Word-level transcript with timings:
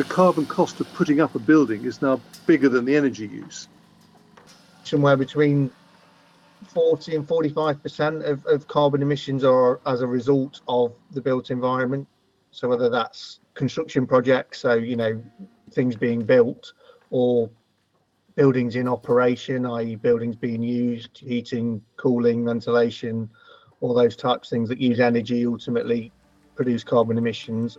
the 0.00 0.04
carbon 0.04 0.46
cost 0.46 0.80
of 0.80 0.90
putting 0.94 1.20
up 1.20 1.34
a 1.34 1.38
building 1.38 1.84
is 1.84 2.00
now 2.00 2.18
bigger 2.46 2.70
than 2.70 2.86
the 2.86 2.96
energy 2.96 3.26
use. 3.26 3.68
Somewhere 4.82 5.14
between 5.14 5.70
40 6.68 7.16
and 7.16 7.28
45% 7.28 8.24
of, 8.24 8.46
of 8.46 8.66
carbon 8.66 9.02
emissions 9.02 9.44
are 9.44 9.78
as 9.84 10.00
a 10.00 10.06
result 10.06 10.62
of 10.68 10.94
the 11.10 11.20
built 11.20 11.50
environment. 11.50 12.08
So 12.50 12.66
whether 12.66 12.88
that's 12.88 13.40
construction 13.52 14.06
projects, 14.06 14.60
so 14.60 14.72
you 14.72 14.96
know 14.96 15.22
things 15.72 15.96
being 15.96 16.22
built, 16.22 16.72
or 17.10 17.50
buildings 18.36 18.76
in 18.76 18.88
operation, 18.88 19.66
i.e., 19.66 19.96
buildings 19.96 20.34
being 20.34 20.62
used, 20.62 21.18
heating, 21.18 21.82
cooling, 21.98 22.46
ventilation, 22.46 23.28
all 23.82 23.92
those 23.92 24.16
types 24.16 24.48
of 24.48 24.50
things 24.50 24.70
that 24.70 24.80
use 24.80 24.98
energy 24.98 25.44
ultimately 25.44 26.10
produce 26.54 26.82
carbon 26.82 27.18
emissions. 27.18 27.76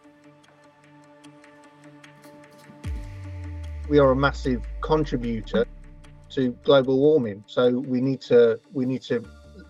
We 3.92 4.00
are 4.00 4.12
a 4.12 4.16
massive 4.16 4.66
contributor 4.80 5.66
to 6.30 6.52
global 6.64 6.98
warming, 6.98 7.44
so 7.46 7.70
we 7.70 8.00
need 8.00 8.22
to 8.22 8.58
we 8.72 8.86
need 8.86 9.02
to 9.02 9.22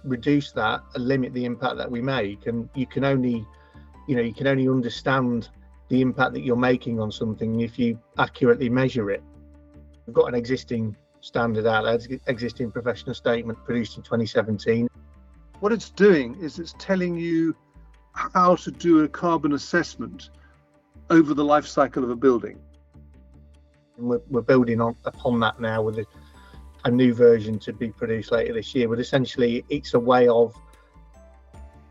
reduce 0.03 0.51
that 0.51 0.83
and 0.93 1.07
limit 1.07 1.33
the 1.33 1.43
impact 1.43 1.77
that 1.77 1.89
we 1.89 2.03
make. 2.03 2.45
And 2.45 2.69
you 2.75 2.85
can 2.85 3.03
only, 3.03 3.43
you 4.07 4.15
know, 4.15 4.21
you 4.21 4.31
can 4.31 4.45
only 4.45 4.67
understand 4.69 5.49
the 5.89 6.01
impact 6.01 6.33
that 6.33 6.41
you're 6.41 6.55
making 6.55 6.99
on 6.99 7.11
something 7.11 7.61
if 7.61 7.79
you 7.79 7.99
accurately 8.19 8.69
measure 8.69 9.09
it. 9.09 9.23
We've 10.05 10.13
got 10.13 10.27
an 10.27 10.35
existing 10.35 10.95
standard 11.21 11.65
out 11.65 11.85
there, 11.85 12.19
existing 12.27 12.69
professional 12.69 13.15
statement 13.15 13.57
produced 13.65 13.97
in 13.97 14.03
2017. 14.03 14.87
What 15.61 15.71
it's 15.71 15.89
doing 15.89 16.37
is 16.39 16.59
it's 16.59 16.75
telling 16.77 17.17
you 17.17 17.55
how 18.13 18.55
to 18.57 18.69
do 18.69 19.03
a 19.03 19.09
carbon 19.09 19.53
assessment 19.53 20.29
over 21.09 21.33
the 21.33 21.43
life 21.43 21.65
cycle 21.65 22.03
of 22.03 22.11
a 22.11 22.15
building. 22.15 22.59
And 24.01 24.09
we're, 24.09 24.21
we're 24.29 24.41
building 24.41 24.81
on 24.81 24.95
upon 25.05 25.39
that 25.41 25.61
now 25.61 25.83
with 25.83 25.99
a, 25.99 26.05
a 26.85 26.91
new 26.91 27.13
version 27.13 27.59
to 27.59 27.71
be 27.71 27.89
produced 27.89 28.31
later 28.31 28.53
this 28.53 28.73
year. 28.73 28.89
But 28.89 28.99
essentially, 28.99 29.63
it's 29.69 29.93
a 29.93 29.99
way 29.99 30.27
of 30.27 30.55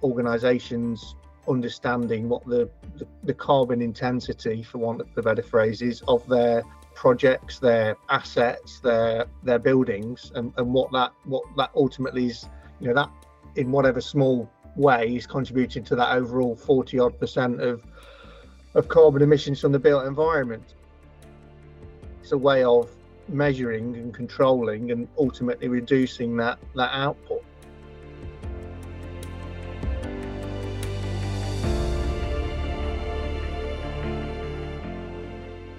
organisations 0.02 1.14
understanding 1.48 2.28
what 2.28 2.44
the, 2.47 2.69
the, 2.97 3.06
the 3.25 3.34
carbon 3.34 3.80
intensity, 3.80 4.62
for 4.62 4.78
want 4.78 5.00
of 5.00 5.08
a 5.17 5.22
better 5.22 5.42
phrase, 5.42 5.83
is 5.83 6.02
of 6.08 6.27
their 6.28 6.62
projects, 6.94 7.58
their 7.58 7.97
assets, 8.08 8.80
their 8.80 9.27
their 9.45 9.58
buildings, 9.58 10.33
and, 10.34 10.52
and 10.56 10.74
what 10.74 10.91
that 10.92 11.12
what 11.24 11.45
that 11.56 11.70
ultimately 11.74 12.27
is, 12.27 12.48
you 12.80 12.89
know, 12.89 12.95
that 12.95 13.11
in 13.56 13.70
whatever 13.70 14.00
small 14.00 14.50
way 14.77 15.14
is 15.17 15.27
contributing 15.27 15.84
to 15.84 15.97
that 15.97 16.14
overall 16.14 16.55
40 16.56 16.98
odd 16.98 17.19
percent 17.19 17.61
of 17.61 17.84
of 18.74 18.89
carbon 18.89 19.22
emissions 19.22 19.61
from 19.61 19.72
the 19.72 19.78
built 19.78 20.06
environment. 20.06 20.74
It's 22.23 22.33
a 22.33 22.39
way 22.39 22.65
of 22.65 22.95
measuring 23.29 23.97
and 23.97 24.13
controlling 24.13 24.91
and 24.91 25.09
ultimately 25.19 25.69
reducing 25.69 26.37
that 26.37 26.59
that 26.77 26.91
output. 26.93 27.43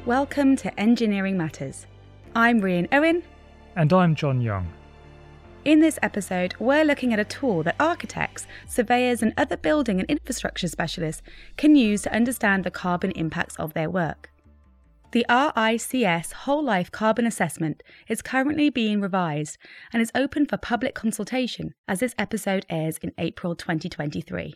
Welcome 0.05 0.55
to 0.57 0.79
Engineering 0.79 1.37
Matters. 1.37 1.85
I'm 2.35 2.59
Rian 2.59 2.87
Owen. 2.91 3.21
And 3.75 3.93
I'm 3.93 4.15
John 4.15 4.41
Young. 4.41 4.67
In 5.63 5.79
this 5.79 5.99
episode, 6.01 6.55
we're 6.57 6.83
looking 6.83 7.13
at 7.13 7.19
a 7.19 7.23
tool 7.23 7.61
that 7.63 7.75
architects, 7.79 8.47
surveyors, 8.67 9.21
and 9.21 9.31
other 9.37 9.57
building 9.57 9.99
and 9.99 10.09
infrastructure 10.09 10.67
specialists 10.67 11.21
can 11.55 11.75
use 11.75 12.01
to 12.01 12.13
understand 12.13 12.63
the 12.63 12.71
carbon 12.71 13.11
impacts 13.11 13.55
of 13.57 13.73
their 13.73 13.91
work. 13.91 14.30
The 15.11 15.25
RICS 15.27 16.31
Whole 16.31 16.63
Life 16.63 16.89
Carbon 16.89 17.25
Assessment 17.25 17.83
is 18.07 18.21
currently 18.21 18.69
being 18.69 19.01
revised 19.01 19.57
and 19.91 20.01
is 20.01 20.09
open 20.15 20.45
for 20.45 20.55
public 20.55 20.95
consultation 20.95 21.73
as 21.85 21.99
this 21.99 22.15
episode 22.17 22.65
airs 22.69 22.97
in 22.99 23.11
April 23.17 23.53
2023. 23.53 24.55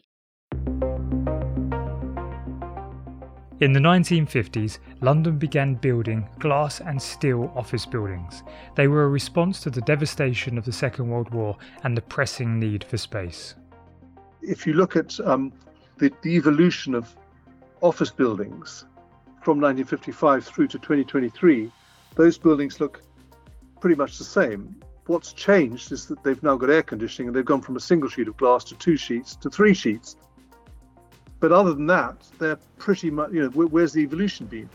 In 3.60 3.74
the 3.74 3.82
1950s, 3.82 4.80
London 5.02 5.38
began 5.38 5.76
building 5.76 6.30
glass 6.40 6.80
and 6.80 7.02
steel 7.02 7.52
office 7.54 7.86
buildings. 7.86 8.42
They 8.78 8.88
were 8.88 9.04
a 9.04 9.10
response 9.10 9.60
to 9.62 9.70
the 9.70 9.82
devastation 9.82 10.58
of 10.58 10.64
the 10.64 10.72
Second 10.72 11.10
World 11.10 11.34
War 11.34 11.58
and 11.84 11.98
the 11.98 12.02
pressing 12.02 12.58
need 12.58 12.86
for 12.86 12.96
space. 12.96 13.56
If 14.42 14.66
you 14.66 14.72
look 14.72 14.96
at 14.96 15.20
um, 15.20 15.52
the, 15.98 16.14
the 16.22 16.38
evolution 16.38 16.96
of 16.96 17.14
office 17.82 18.10
buildings 18.10 18.86
from 19.46 19.62
1955 19.62 20.46
through 20.46 20.68
to 20.68 20.78
2023, 20.78 21.72
those 22.16 22.38
buildings 22.38 22.82
look 22.82 23.02
pretty 23.80 23.96
much 23.96 24.18
the 24.18 24.26
same. 24.26 24.76
What's 25.06 25.32
changed 25.32 25.94
is 25.94 26.08
that 26.08 26.22
they've 26.24 26.42
now 26.44 26.58
got 26.58 26.70
air 26.70 26.84
conditioning 26.84 27.30
and 27.30 27.36
they've 27.36 27.46
gone 27.46 27.62
from 27.62 27.78
a 27.78 27.80
single 27.80 28.10
sheet 28.10 28.28
of 28.28 28.36
glass 28.36 28.64
to 28.66 28.76
two 28.76 28.98
sheets 28.98 29.38
to 29.38 29.50
three 29.50 29.74
sheets 29.74 30.18
but 31.40 31.52
other 31.52 31.74
than 31.74 31.88
that, 31.88 32.16
they're 32.40 32.58
pretty 32.78 33.12
much, 33.12 33.32
you 33.32 33.42
know, 33.44 33.50
where's 33.50 33.94
the 33.94 34.02
evolution 34.02 34.48
been? 34.48 34.70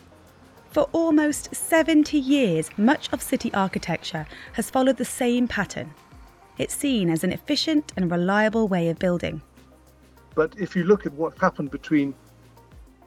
For 0.70 0.88
almost 0.92 1.54
70 1.54 2.16
years, 2.16 2.70
much 2.78 3.12
of 3.12 3.22
city 3.22 3.52
architecture 3.54 4.26
has 4.52 4.70
followed 4.70 4.96
the 4.96 5.04
same 5.04 5.48
pattern. 5.48 5.92
It's 6.58 6.74
seen 6.74 7.10
as 7.10 7.24
an 7.24 7.32
efficient 7.32 7.92
and 7.96 8.10
reliable 8.10 8.68
way 8.68 8.88
of 8.88 8.98
building. 8.98 9.42
But 10.34 10.54
if 10.58 10.76
you 10.76 10.84
look 10.84 11.06
at 11.06 11.12
what 11.14 11.36
happened 11.38 11.72
between 11.72 12.14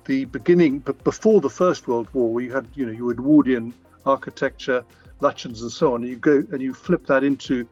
the 0.06 0.26
beginning, 0.26 0.80
but 0.80 1.04
before 1.04 1.42
the 1.42 1.50
First 1.50 1.88
World 1.88 2.08
War, 2.14 2.32
where 2.34 2.44
you 2.44 2.54
had, 2.54 2.68
you 2.76 2.86
know, 2.86 2.92
you 2.92 3.10
Edwardian 3.10 3.74
architecture, 4.06 4.84
Lutyens 5.22 5.62
and 5.62 5.72
so 5.72 5.94
on, 5.94 6.02
and 6.02 6.10
you 6.10 6.18
go 6.18 6.44
and 6.52 6.62
you 6.62 6.74
flip 6.74 7.06
that 7.08 7.24
into 7.24 7.68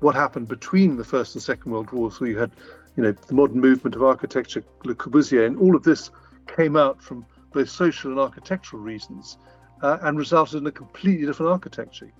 what 0.00 0.14
happened 0.14 0.48
between 0.48 0.96
the 0.96 1.04
First 1.04 1.34
and 1.34 1.42
Second 1.42 1.72
World 1.72 1.90
Wars, 1.92 2.16
So 2.18 2.24
you 2.24 2.38
had 2.38 2.50
you 2.96 3.02
know, 3.02 3.12
the 3.12 3.34
modern 3.34 3.60
movement 3.60 3.94
of 3.94 4.02
architecture, 4.02 4.64
Le 4.84 4.94
Corbusier, 4.94 5.46
and 5.46 5.56
all 5.58 5.76
of 5.76 5.82
this 5.82 6.10
came 6.46 6.76
out 6.76 7.00
from 7.00 7.24
both 7.52 7.68
social 7.68 8.10
and 8.10 8.20
architectural 8.20 8.82
reasons 8.82 9.38
uh, 9.82 9.98
and 10.02 10.18
resulted 10.18 10.60
in 10.60 10.66
a 10.66 10.72
completely 10.72 11.26
different 11.26 11.50
architecture. 11.50 12.10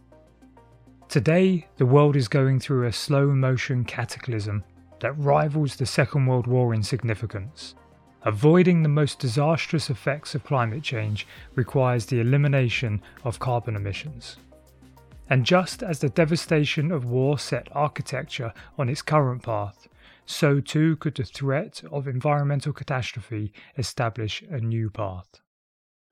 Today, 1.09 1.67
the 1.77 1.87
world 1.87 2.15
is 2.15 2.29
going 2.29 2.61
through 2.61 2.87
a 2.87 2.93
slow 2.93 3.29
motion 3.29 3.85
cataclysm 3.85 4.65
that 5.01 5.13
rivals 5.15 5.77
the 5.77 5.87
Second 5.87 6.27
World 6.27 6.47
War 6.47 6.73
in 6.73 6.83
significance. 6.83 7.75
Avoiding 8.23 8.83
the 8.83 8.89
most 8.89 9.19
disastrous 9.19 9.89
effects 9.89 10.35
of 10.35 10.45
climate 10.45 10.83
change 10.83 11.27
requires 11.55 12.07
the 12.07 12.21
elimination 12.21 13.01
of 13.25 13.39
carbon 13.39 13.77
emissions. 13.77 14.37
And 15.31 15.47
just 15.47 15.83
as 15.83 16.01
the 16.01 16.11
devastation 16.11 16.93
of 16.93 17.07
war 17.07 17.39
set 17.39 17.69
architecture 17.73 18.53
on 18.77 18.91
its 18.91 19.01
current 19.01 19.43
path, 19.43 19.89
so 20.27 20.61
too 20.61 20.97
could 20.97 21.15
the 21.15 21.25
threat 21.25 21.83
of 21.91 22.07
environmental 22.07 22.75
catastrophe 22.75 23.55
establish 23.79 24.43
a 24.51 24.61
new 24.61 24.91
path. 24.91 25.41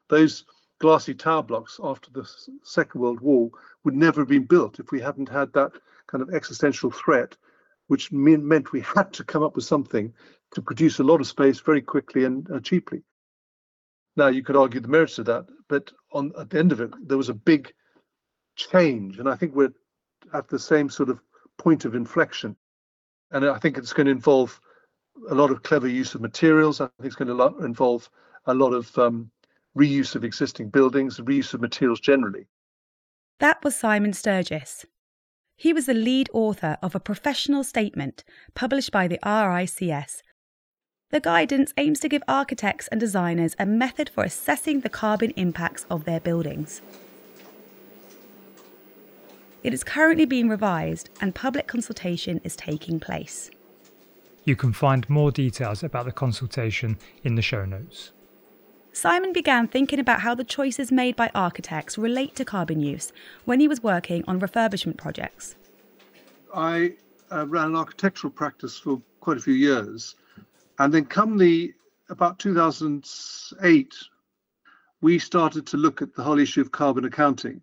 Those 0.09 0.45
glassy 0.79 1.15
tower 1.15 1.43
blocks 1.43 1.79
after 1.83 2.11
the 2.11 2.27
Second 2.63 3.03
World 3.03 3.21
War 3.21 3.51
would 3.85 3.95
never 3.95 4.23
have 4.23 4.29
been 4.29 4.45
built 4.45 4.81
if 4.81 4.91
we 4.91 5.01
hadn't 5.01 5.29
had 5.29 5.53
that 5.53 5.73
kind 6.07 6.23
of 6.23 6.33
existential 6.33 6.91
threat, 6.91 7.37
which 7.89 8.11
meant 8.11 8.73
we 8.73 8.81
had 8.81 9.13
to 9.13 9.25
come 9.25 9.43
up 9.43 9.57
with 9.57 9.65
something 9.65 10.15
to 10.55 10.63
produce 10.63 10.99
a 10.99 11.05
lot 11.05 11.21
of 11.21 11.27
space 11.27 11.61
very 11.61 11.83
quickly 11.83 12.25
and 12.25 12.51
uh, 12.51 12.61
cheaply. 12.61 13.03
Now, 14.17 14.29
you 14.29 14.43
could 14.43 14.57
argue 14.57 14.81
the 14.81 14.89
merits 14.89 15.19
of 15.19 15.27
that, 15.27 15.47
but 15.69 15.93
on 16.13 16.33
at 16.39 16.51
the 16.51 16.59
end 16.59 16.73
of 16.73 16.81
it, 16.81 16.91
there 17.07 17.19
was 17.19 17.29
a 17.29 17.35
big 17.35 17.73
change, 18.57 19.19
and 19.19 19.29
I 19.29 19.37
think 19.37 19.55
we're 19.55 19.73
at 20.33 20.49
the 20.49 20.59
same 20.59 20.89
sort 20.91 21.09
of 21.09 21.21
point 21.59 21.85
of 21.85 21.95
inflection 21.95 22.57
and 23.31 23.45
I 23.45 23.59
think 23.59 23.77
it's 23.77 23.93
going 23.93 24.07
to 24.07 24.13
involve 24.13 24.61
a 25.31 25.35
lot 25.35 25.51
of 25.51 25.63
clever 25.63 25.89
use 25.89 26.15
of 26.15 26.21
materials. 26.21 26.81
I 26.81 26.87
think 27.01 27.07
it's 27.07 27.17
going 27.17 27.37
to 27.37 27.65
involve 27.65 28.09
a 28.47 28.55
lot 28.55 28.73
of 28.73 28.97
um, 28.99 29.31
reuse 29.77 30.15
of 30.15 30.25
existing 30.25 30.71
buildings, 30.71 31.19
reuse 31.19 31.53
of 31.55 31.61
materials 31.61 32.01
generally. 32.01 32.47
That 33.41 33.63
was 33.63 33.77
Simon 33.77 34.13
Sturgis. 34.13 34.87
He 35.57 35.73
was 35.73 35.87
the 35.87 35.95
lead 35.95 36.31
author 36.33 36.79
of 36.83 36.95
a 36.95 37.01
professional 37.01 37.65
statement 37.65 38.25
published 38.55 38.93
by 38.93 39.09
the 39.09 39.19
RICS. 39.25 40.23
The 41.11 41.21
guidance 41.21 41.73
aims 41.79 42.01
to 42.01 42.09
give 42.09 42.23
architects 42.29 42.87
and 42.89 43.01
designers 43.01 43.57
a 43.59 43.65
method 43.65 44.11
for 44.11 44.25
assessing 44.25 44.81
the 44.81 44.91
carbon 44.91 45.31
impacts 45.37 45.87
of 45.89 46.05
their 46.05 46.21
buildings. 46.21 46.83
It 49.65 49.73
is 49.73 49.83
currently 49.83 50.27
being 50.27 50.51
revised 50.51 51.09
and 51.19 51.35
public 51.35 51.67
consultation 51.67 52.43
is 52.45 52.55
taking 52.55 53.01
place. 53.01 53.51
You 54.45 54.55
can 54.55 54.75
find 54.75 55.09
more 55.09 55.31
details 55.31 55.83
about 55.83 56.05
the 56.05 56.13
consultation 56.13 56.99
in 57.25 57.37
the 57.37 57.43
show 57.43 57.65
notes. 57.65 58.13
Simon 58.93 59.33
began 59.33 59.67
thinking 59.67 59.99
about 59.99 60.21
how 60.21 60.35
the 60.35 60.45
choices 60.45 60.93
made 60.93 61.17
by 61.17 61.31
architects 61.35 61.97
relate 61.97 62.37
to 62.37 62.45
carbon 62.45 62.81
use 62.81 63.13
when 63.47 63.61
he 63.61 63.69
was 63.69 63.83
working 63.83 64.25
on 64.29 64.41
refurbishment 64.41 64.99
projects. 64.99 65.55
I 66.55 66.97
uh, 67.33 67.47
ran 67.47 67.69
an 67.69 67.77
architectural 67.77 68.31
practice 68.31 68.79
for 68.79 69.01
quite 69.21 69.39
a 69.39 69.41
few 69.41 69.55
years, 69.55 70.15
and 70.79 70.93
then 70.93 71.05
come 71.05 71.37
the 71.37 71.75
about 72.11 72.39
2008, 72.39 73.95
we 75.01 75.19
started 75.19 75.67
to 75.67 75.77
look 75.77 76.03
at 76.03 76.15
the 76.15 76.23
whole 76.23 76.39
issue 76.39 76.61
of 76.61 76.73
carbon 76.73 77.05
accounting. 77.05 77.61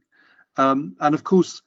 Um, 0.58 0.96
and 1.00 1.16
of 1.16 1.24
course, 1.24 1.62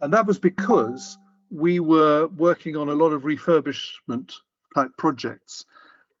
and 0.00 0.12
that 0.12 0.26
was 0.26 0.38
because 0.38 1.16
we 1.50 1.80
were 1.80 2.26
working 2.26 2.76
on 2.76 2.88
a 2.88 2.94
lot 2.94 3.12
of 3.12 3.22
refurbishment 3.22 4.34
type 4.74 4.90
projects. 4.98 5.64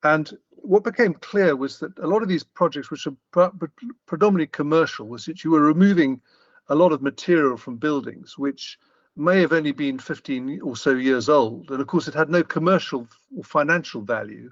And 0.02 0.32
what 0.50 0.84
became 0.84 1.14
clear 1.14 1.54
was 1.56 1.78
that 1.80 1.98
a 1.98 2.06
lot 2.06 2.22
of 2.22 2.28
these 2.28 2.44
projects, 2.44 2.90
which 2.90 3.06
are 3.06 3.50
predominantly 4.06 4.46
commercial, 4.46 5.06
was 5.06 5.24
that 5.26 5.44
you 5.44 5.50
were 5.50 5.62
removing 5.62 6.20
a 6.68 6.74
lot 6.74 6.92
of 6.92 7.02
material 7.02 7.56
from 7.56 7.76
buildings, 7.76 8.38
which 8.38 8.78
may 9.18 9.40
have 9.40 9.52
only 9.52 9.72
been 9.72 9.98
15 9.98 10.60
or 10.62 10.76
so 10.76 10.90
years 10.90 11.28
old. 11.28 11.70
And 11.70 11.80
of 11.80 11.86
course, 11.86 12.08
it 12.08 12.14
had 12.14 12.30
no 12.30 12.42
commercial 12.42 13.08
or 13.36 13.44
financial 13.44 14.00
value, 14.00 14.50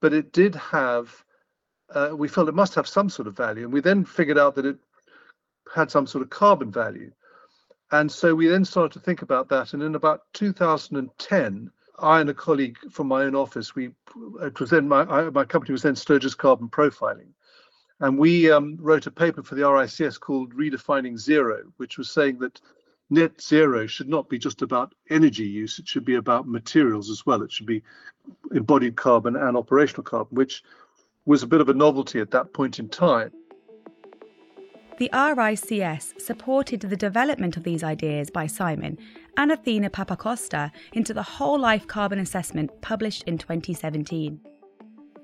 but 0.00 0.12
it 0.12 0.32
did 0.32 0.54
have, 0.54 1.24
uh, 1.94 2.10
we 2.14 2.28
felt 2.28 2.48
it 2.48 2.54
must 2.54 2.74
have 2.74 2.88
some 2.88 3.08
sort 3.08 3.28
of 3.28 3.36
value. 3.36 3.64
And 3.64 3.72
we 3.72 3.80
then 3.80 4.04
figured 4.04 4.38
out 4.38 4.54
that 4.56 4.66
it 4.66 4.78
had 5.74 5.90
some 5.90 6.06
sort 6.06 6.22
of 6.22 6.30
carbon 6.30 6.70
value. 6.70 7.10
And 7.92 8.10
so 8.10 8.34
we 8.34 8.46
then 8.46 8.64
started 8.64 8.92
to 8.92 9.04
think 9.04 9.22
about 9.22 9.48
that. 9.48 9.74
And 9.74 9.82
in 9.82 9.94
about 9.94 10.22
2010, 10.34 11.70
I 12.00 12.20
and 12.20 12.30
a 12.30 12.34
colleague 12.34 12.78
from 12.90 13.08
my 13.08 13.22
own 13.22 13.34
office, 13.34 13.74
we 13.74 13.90
it 14.42 14.58
was 14.58 14.70
then 14.70 14.88
my 14.88 15.02
I, 15.02 15.30
my 15.30 15.44
company 15.44 15.72
was 15.72 15.82
then 15.82 15.96
Sturgis 15.96 16.34
Carbon 16.34 16.68
Profiling, 16.68 17.28
and 18.00 18.18
we 18.18 18.50
um, 18.50 18.78
wrote 18.80 19.06
a 19.06 19.10
paper 19.10 19.42
for 19.42 19.54
the 19.54 19.62
RICS 19.62 20.18
called 20.18 20.54
Redefining 20.54 21.18
Zero, 21.18 21.64
which 21.76 21.98
was 21.98 22.10
saying 22.10 22.38
that 22.38 22.60
net 23.10 23.40
zero 23.40 23.86
should 23.86 24.08
not 24.08 24.28
be 24.28 24.38
just 24.38 24.62
about 24.62 24.94
energy 25.10 25.46
use; 25.46 25.78
it 25.78 25.88
should 25.88 26.04
be 26.04 26.14
about 26.14 26.48
materials 26.48 27.10
as 27.10 27.26
well. 27.26 27.42
It 27.42 27.52
should 27.52 27.66
be 27.66 27.82
embodied 28.52 28.96
carbon 28.96 29.36
and 29.36 29.56
operational 29.56 30.04
carbon, 30.04 30.36
which 30.36 30.62
was 31.26 31.42
a 31.42 31.46
bit 31.46 31.60
of 31.60 31.68
a 31.68 31.74
novelty 31.74 32.20
at 32.20 32.30
that 32.30 32.52
point 32.52 32.78
in 32.78 32.88
time. 32.88 33.32
The 34.98 35.10
RICS 35.14 36.20
supported 36.20 36.82
the 36.82 36.96
development 36.96 37.56
of 37.56 37.64
these 37.64 37.82
ideas 37.82 38.30
by 38.30 38.46
Simon 38.46 38.98
and 39.36 39.50
Athena 39.50 39.88
Papacosta 39.88 40.70
into 40.92 41.14
the 41.14 41.22
Whole 41.22 41.58
Life 41.58 41.86
Carbon 41.86 42.18
Assessment 42.18 42.70
published 42.82 43.22
in 43.22 43.38
2017. 43.38 44.40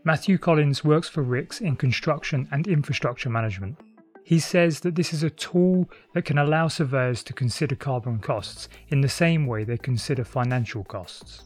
Matthew 0.02 0.38
Collins 0.38 0.82
works 0.82 1.10
for 1.10 1.22
RICS 1.22 1.60
in 1.60 1.76
construction 1.76 2.48
and 2.50 2.66
infrastructure 2.66 3.28
management. 3.28 3.76
He 4.26 4.40
says 4.40 4.80
that 4.80 4.96
this 4.96 5.12
is 5.12 5.22
a 5.22 5.30
tool 5.30 5.88
that 6.12 6.24
can 6.24 6.36
allow 6.36 6.66
surveyors 6.66 7.22
to 7.22 7.32
consider 7.32 7.76
carbon 7.76 8.18
costs 8.18 8.68
in 8.88 9.00
the 9.00 9.08
same 9.08 9.46
way 9.46 9.62
they 9.62 9.76
consider 9.76 10.24
financial 10.24 10.82
costs. 10.82 11.44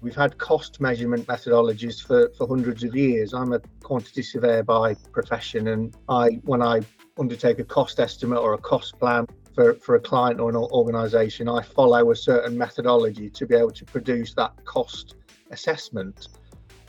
We've 0.00 0.16
had 0.16 0.36
cost 0.36 0.80
measurement 0.80 1.28
methodologies 1.28 2.04
for, 2.04 2.32
for 2.36 2.48
hundreds 2.48 2.82
of 2.82 2.96
years. 2.96 3.32
I'm 3.32 3.52
a 3.52 3.60
quantity 3.84 4.22
surveyor 4.22 4.64
by 4.64 4.94
profession, 5.12 5.68
and 5.68 5.96
I, 6.08 6.40
when 6.42 6.62
I 6.62 6.80
undertake 7.16 7.60
a 7.60 7.64
cost 7.64 8.00
estimate 8.00 8.40
or 8.40 8.54
a 8.54 8.58
cost 8.58 8.98
plan 8.98 9.28
for, 9.54 9.74
for 9.74 9.94
a 9.94 10.00
client 10.00 10.40
or 10.40 10.50
an 10.50 10.56
organization, 10.56 11.48
I 11.48 11.62
follow 11.62 12.10
a 12.10 12.16
certain 12.16 12.58
methodology 12.58 13.30
to 13.30 13.46
be 13.46 13.54
able 13.54 13.70
to 13.70 13.84
produce 13.84 14.34
that 14.34 14.64
cost 14.64 15.14
assessment. 15.52 16.26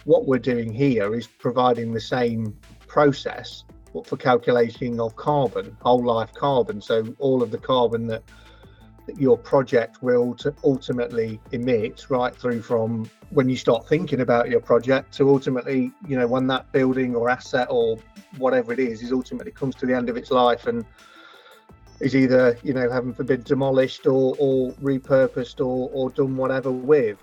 What 0.05 0.25
we're 0.25 0.39
doing 0.39 0.73
here 0.73 1.13
is 1.13 1.27
providing 1.27 1.93
the 1.93 2.01
same 2.01 2.57
process 2.87 3.65
for 4.05 4.17
calculating 4.17 4.99
of 4.99 5.15
carbon, 5.15 5.75
whole 5.81 6.03
life 6.03 6.33
carbon. 6.33 6.81
So 6.81 7.13
all 7.19 7.43
of 7.43 7.51
the 7.51 7.57
carbon 7.57 8.07
that, 8.07 8.23
that 9.07 9.19
your 9.19 9.37
project 9.37 10.01
will 10.01 10.35
ultimately 10.63 11.39
emit 11.51 12.05
right 12.09 12.35
through 12.35 12.61
from 12.61 13.09
when 13.29 13.49
you 13.49 13.55
start 13.55 13.87
thinking 13.87 14.21
about 14.21 14.49
your 14.49 14.61
project 14.61 15.13
to 15.15 15.29
ultimately, 15.29 15.91
you 16.07 16.17
know, 16.17 16.27
when 16.27 16.47
that 16.47 16.71
building 16.71 17.15
or 17.15 17.29
asset 17.29 17.67
or 17.69 17.97
whatever 18.37 18.73
it 18.73 18.79
is, 18.79 19.01
is 19.01 19.11
ultimately 19.11 19.51
comes 19.51 19.75
to 19.75 19.85
the 19.85 19.93
end 19.93 20.09
of 20.09 20.17
its 20.17 20.31
life 20.31 20.67
and 20.67 20.85
is 21.99 22.15
either, 22.15 22.57
you 22.63 22.73
know, 22.73 22.89
heaven 22.89 23.13
forbid, 23.13 23.43
demolished 23.43 24.07
or, 24.07 24.35
or 24.39 24.71
repurposed 24.73 25.59
or, 25.59 25.89
or 25.93 26.09
done 26.09 26.35
whatever 26.35 26.71
with. 26.71 27.17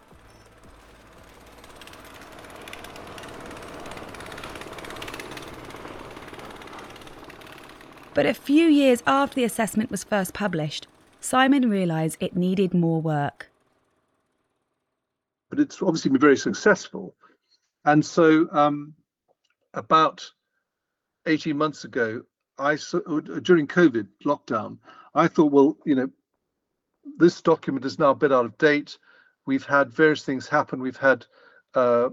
But 8.18 8.26
a 8.26 8.34
few 8.34 8.66
years 8.66 9.00
after 9.06 9.36
the 9.36 9.44
assessment 9.44 9.92
was 9.92 10.02
first 10.02 10.34
published, 10.34 10.88
Simon 11.20 11.70
realised 11.70 12.16
it 12.18 12.34
needed 12.34 12.74
more 12.74 13.00
work. 13.00 13.48
But 15.50 15.60
it's 15.60 15.80
obviously 15.80 16.10
been 16.10 16.20
very 16.20 16.36
successful. 16.36 17.14
And 17.84 18.04
so, 18.04 18.48
um, 18.50 18.94
about 19.72 20.28
18 21.26 21.56
months 21.56 21.84
ago, 21.84 22.22
I 22.58 22.76
during 23.42 23.68
COVID 23.68 24.08
lockdown, 24.24 24.78
I 25.14 25.28
thought, 25.28 25.52
well, 25.52 25.76
you 25.86 25.94
know, 25.94 26.10
this 27.18 27.40
document 27.40 27.84
is 27.84 28.00
now 28.00 28.10
a 28.10 28.16
bit 28.16 28.32
out 28.32 28.46
of 28.46 28.58
date. 28.58 28.98
We've 29.46 29.64
had 29.64 29.92
various 29.92 30.24
things 30.24 30.48
happen. 30.48 30.82
We've 30.82 30.96
had 30.96 31.24
uh, 31.76 32.08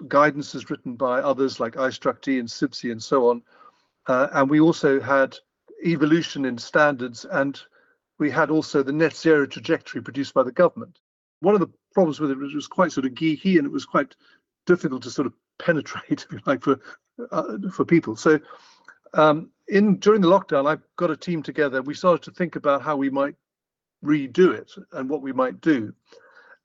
guidances 0.00 0.70
written 0.70 0.94
by 0.94 1.18
others 1.18 1.58
like 1.58 1.74
IStructE 1.74 2.38
and 2.38 2.48
CIBSE 2.48 2.92
and 2.92 3.02
so 3.02 3.30
on. 3.30 3.42
Uh, 4.08 4.28
and 4.32 4.50
we 4.50 4.58
also 4.58 5.00
had 5.00 5.36
evolution 5.84 6.44
in 6.44 6.58
standards 6.58 7.24
and 7.30 7.60
we 8.18 8.30
had 8.30 8.50
also 8.50 8.82
the 8.82 8.92
net 8.92 9.14
zero 9.14 9.46
trajectory 9.46 10.02
produced 10.02 10.34
by 10.34 10.42
the 10.42 10.50
government. 10.50 10.98
One 11.40 11.54
of 11.54 11.60
the 11.60 11.70
problems 11.92 12.18
with 12.18 12.30
it 12.32 12.38
was, 12.38 12.52
it 12.52 12.56
was 12.56 12.66
quite 12.66 12.90
sort 12.90 13.06
of 13.06 13.12
geeky 13.12 13.58
and 13.58 13.66
it 13.66 13.72
was 13.72 13.84
quite 13.84 14.16
difficult 14.66 15.02
to 15.04 15.10
sort 15.10 15.26
of 15.26 15.34
penetrate, 15.58 16.24
if 16.24 16.32
you 16.32 16.40
like, 16.46 16.62
for 16.62 16.80
uh, 17.32 17.58
for 17.72 17.84
people. 17.84 18.16
So 18.16 18.38
um, 19.14 19.50
in 19.68 19.98
during 19.98 20.20
the 20.20 20.28
lockdown, 20.28 20.68
I 20.68 20.80
got 20.96 21.10
a 21.10 21.16
team 21.16 21.42
together. 21.42 21.82
We 21.82 21.94
started 21.94 22.22
to 22.24 22.30
think 22.30 22.56
about 22.56 22.82
how 22.82 22.96
we 22.96 23.10
might 23.10 23.34
redo 24.04 24.54
it 24.54 24.72
and 24.92 25.10
what 25.10 25.22
we 25.22 25.32
might 25.32 25.60
do, 25.60 25.92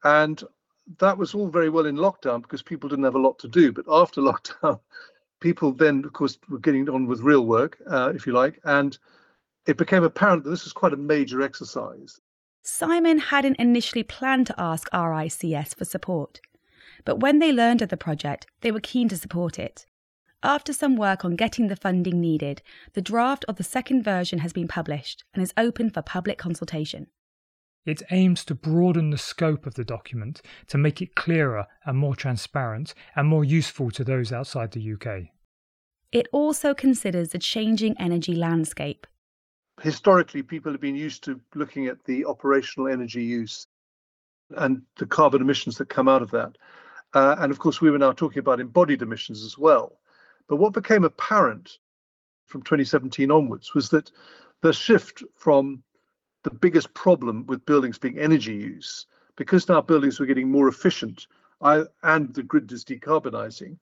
and 0.04 0.42
that 1.00 1.18
was 1.18 1.34
all 1.34 1.48
very 1.48 1.70
well 1.70 1.86
in 1.86 1.96
lockdown 1.96 2.42
because 2.42 2.62
people 2.62 2.90
didn't 2.90 3.06
have 3.06 3.16
a 3.16 3.20
lot 3.20 3.40
to 3.40 3.48
do. 3.48 3.72
But 3.72 3.86
after 3.90 4.22
lockdown, 4.32 4.80
people 5.44 5.74
then, 5.74 6.04
of 6.06 6.14
course, 6.14 6.40
were 6.50 6.58
getting 6.58 6.90
on 6.90 7.06
with 7.06 7.20
real 7.20 7.46
work, 7.46 7.78
uh, 7.88 8.14
if 8.16 8.26
you 8.26 8.32
like, 8.32 8.60
and 8.64 8.98
it 9.68 9.78
became 9.78 10.04
apparent 10.04 10.44
that 10.44 10.50
this 10.50 10.64
was 10.64 10.74
quite 10.74 10.94
a 10.94 10.98
major 10.98 11.42
exercise. 11.42 12.20
Simon 12.64 13.18
hadn't 13.20 13.58
initially 13.58 14.04
planned 14.04 14.48
to 14.48 14.56
ask 14.58 14.90
RICS 14.92 15.76
for 15.76 15.84
support, 15.84 16.40
but 17.04 17.20
when 17.20 17.40
they 17.40 17.52
learned 17.52 17.82
of 17.82 17.90
the 17.90 17.98
project, 17.98 18.48
they 18.62 18.72
were 18.72 18.80
keen 18.80 19.10
to 19.10 19.18
support 19.18 19.60
it. 19.60 19.86
After 20.42 20.72
some 20.72 20.96
work 20.96 21.26
on 21.26 21.36
getting 21.36 21.68
the 21.68 21.76
funding 21.76 22.22
needed, 22.22 22.62
the 22.94 23.02
draft 23.02 23.44
of 23.50 23.58
the 23.58 23.64
second 23.64 24.04
version 24.04 24.40
has 24.40 24.54
been 24.54 24.68
published 24.68 25.26
and 25.34 25.44
is 25.44 25.54
open 25.58 25.90
for 25.90 26.02
public 26.02 26.38
consultation. 26.38 27.08
It 27.86 28.02
aims 28.12 28.46
to 28.46 28.56
broaden 28.56 29.10
the 29.10 29.18
scope 29.18 29.66
of 29.66 29.76
the 29.76 29.84
document 29.84 30.42
to 30.68 30.78
make 30.78 31.02
it 31.02 31.16
clearer 31.16 31.68
and 31.86 31.98
more 31.98 32.16
transparent 32.16 32.94
and 33.14 33.28
more 33.28 33.44
useful 33.44 33.92
to 33.92 34.06
those 34.06 34.32
outside 34.32 34.72
the 34.72 34.94
UK. 34.94 35.34
It 36.14 36.28
also 36.32 36.76
considers 36.76 37.30
the 37.30 37.40
changing 37.40 37.96
energy 38.00 38.36
landscape. 38.36 39.08
Historically, 39.82 40.44
people 40.44 40.72
have 40.72 40.80
been 40.80 40.96
used 40.96 41.24
to 41.24 41.42
looking 41.56 41.88
at 41.88 42.04
the 42.06 42.24
operational 42.26 42.88
energy 42.88 43.24
use 43.24 43.66
and 44.58 44.84
the 44.98 45.08
carbon 45.08 45.42
emissions 45.42 45.80
that 45.80 45.90
come 45.90 46.08
out 46.08 46.22
of 46.22 46.30
that. 46.30 46.56
Uh, 47.16 47.36
and 47.40 47.52
of 47.52 47.58
course, 47.58 47.82
we 47.82 47.90
were 47.90 47.98
now 47.98 48.12
talking 48.12 48.38
about 48.38 48.60
embodied 48.60 49.02
emissions 49.02 49.44
as 49.44 49.58
well. 49.58 49.98
But 50.48 50.58
what 50.58 50.74
became 50.74 51.04
apparent 51.04 51.80
from 52.46 52.62
2017 52.62 53.32
onwards 53.32 53.74
was 53.74 53.90
that 53.90 54.12
the 54.62 54.72
shift 54.72 55.24
from 55.36 55.82
the 56.44 56.52
biggest 56.52 56.94
problem 56.94 57.48
with 57.48 57.66
buildings 57.66 57.98
being 57.98 58.20
energy 58.20 58.54
use, 58.54 59.08
because 59.36 59.68
now 59.68 59.82
buildings 59.82 60.20
were 60.20 60.28
getting 60.28 60.52
more 60.52 60.68
efficient 60.68 61.26
and 61.62 62.34
the 62.34 62.44
grid 62.44 62.72
is 62.72 62.84
decarbonizing, 62.84 63.78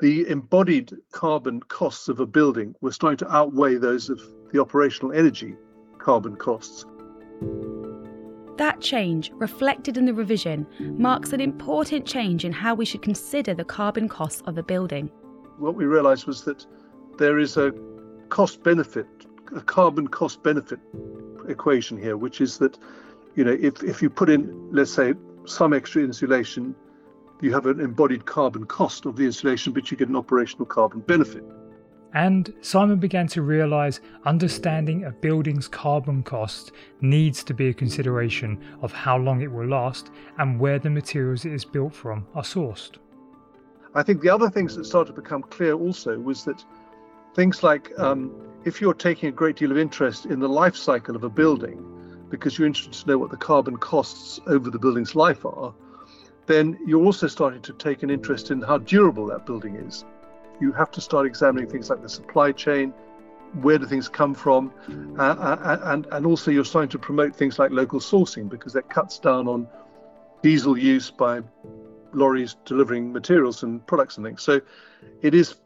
the 0.00 0.28
embodied 0.28 0.92
carbon 1.12 1.60
costs 1.60 2.08
of 2.08 2.20
a 2.20 2.26
building 2.26 2.74
were 2.80 2.92
starting 2.92 3.16
to 3.18 3.34
outweigh 3.34 3.76
those 3.76 4.10
of 4.10 4.20
the 4.52 4.60
operational 4.60 5.12
energy 5.12 5.56
carbon 5.98 6.36
costs. 6.36 6.84
That 8.58 8.80
change, 8.80 9.30
reflected 9.34 9.96
in 9.96 10.06
the 10.06 10.14
revision, 10.14 10.66
marks 10.98 11.32
an 11.32 11.40
important 11.40 12.06
change 12.06 12.44
in 12.44 12.52
how 12.52 12.74
we 12.74 12.84
should 12.84 13.02
consider 13.02 13.54
the 13.54 13.64
carbon 13.64 14.08
costs 14.08 14.42
of 14.46 14.56
a 14.56 14.62
building. 14.62 15.10
What 15.58 15.74
we 15.74 15.84
realised 15.84 16.26
was 16.26 16.44
that 16.44 16.64
there 17.18 17.38
is 17.38 17.56
a 17.56 17.72
cost 18.28 18.62
benefit, 18.62 19.06
a 19.54 19.60
carbon 19.60 20.08
cost 20.08 20.42
benefit 20.42 20.80
equation 21.48 21.98
here, 21.98 22.16
which 22.16 22.40
is 22.40 22.58
that, 22.58 22.78
you 23.34 23.44
know, 23.44 23.56
if, 23.60 23.82
if 23.82 24.02
you 24.02 24.10
put 24.10 24.28
in, 24.28 24.50
let's 24.72 24.92
say, 24.92 25.14
some 25.44 25.72
extra 25.72 26.02
insulation, 26.02 26.74
you 27.40 27.52
have 27.52 27.66
an 27.66 27.80
embodied 27.80 28.24
carbon 28.24 28.64
cost 28.66 29.06
of 29.06 29.16
the 29.16 29.24
insulation, 29.24 29.72
but 29.72 29.90
you 29.90 29.96
get 29.96 30.08
an 30.08 30.16
operational 30.16 30.66
carbon 30.66 31.00
benefit. 31.00 31.44
And 32.14 32.52
Simon 32.62 32.98
began 32.98 33.26
to 33.28 33.42
realize 33.42 34.00
understanding 34.24 35.04
a 35.04 35.10
building's 35.10 35.68
carbon 35.68 36.22
cost 36.22 36.72
needs 37.00 37.44
to 37.44 37.52
be 37.52 37.68
a 37.68 37.74
consideration 37.74 38.64
of 38.80 38.92
how 38.92 39.18
long 39.18 39.42
it 39.42 39.52
will 39.52 39.66
last 39.66 40.10
and 40.38 40.58
where 40.58 40.78
the 40.78 40.88
materials 40.88 41.44
it 41.44 41.52
is 41.52 41.64
built 41.64 41.94
from 41.94 42.26
are 42.34 42.42
sourced. 42.42 42.96
I 43.94 44.02
think 44.02 44.22
the 44.22 44.30
other 44.30 44.48
things 44.48 44.76
that 44.76 44.84
started 44.84 45.14
to 45.14 45.20
become 45.20 45.42
clear 45.42 45.74
also 45.74 46.18
was 46.18 46.44
that 46.44 46.64
Things 47.36 47.62
like 47.62 47.92
um, 47.98 48.34
if 48.64 48.80
you're 48.80 48.94
taking 48.94 49.28
a 49.28 49.32
great 49.32 49.56
deal 49.56 49.70
of 49.70 49.76
interest 49.76 50.24
in 50.24 50.40
the 50.40 50.48
life 50.48 50.74
cycle 50.74 51.14
of 51.14 51.22
a 51.22 51.28
building 51.28 51.78
because 52.30 52.56
you're 52.56 52.66
interested 52.66 52.94
to 52.94 53.06
know 53.06 53.18
what 53.18 53.30
the 53.30 53.36
carbon 53.36 53.76
costs 53.76 54.40
over 54.46 54.70
the 54.70 54.78
building's 54.78 55.14
life 55.14 55.44
are, 55.44 55.74
then 56.46 56.78
you're 56.86 57.04
also 57.04 57.26
starting 57.26 57.62
to 57.62 57.72
take 57.72 58.02
an 58.02 58.10
interest 58.10 58.50
in 58.50 58.62
how 58.62 58.78
durable 58.78 59.26
that 59.26 59.46
building 59.46 59.76
is. 59.76 60.04
You 60.60 60.72
have 60.72 60.90
to 60.92 61.00
start 61.00 61.26
examining 61.26 61.68
things 61.68 61.90
like 61.90 62.02
the 62.02 62.08
supply 62.08 62.52
chain, 62.52 62.92
where 63.60 63.78
do 63.78 63.86
things 63.86 64.08
come 64.08 64.34
from, 64.34 64.72
uh, 65.18 65.22
uh, 65.22 65.78
and 65.84 66.06
and 66.12 66.26
also 66.26 66.50
you're 66.50 66.64
starting 66.64 66.88
to 66.90 66.98
promote 66.98 67.34
things 67.34 67.58
like 67.58 67.70
local 67.70 68.00
sourcing 68.00 68.48
because 68.48 68.72
that 68.72 68.88
cuts 68.90 69.18
down 69.18 69.48
on 69.48 69.68
diesel 70.42 70.76
use 70.76 71.10
by 71.10 71.42
lorries 72.12 72.56
delivering 72.64 73.12
materials 73.12 73.62
and 73.62 73.86
products 73.86 74.16
and 74.16 74.26
things. 74.26 74.42
So 74.42 74.60
it 75.22 75.34
is 75.34 75.56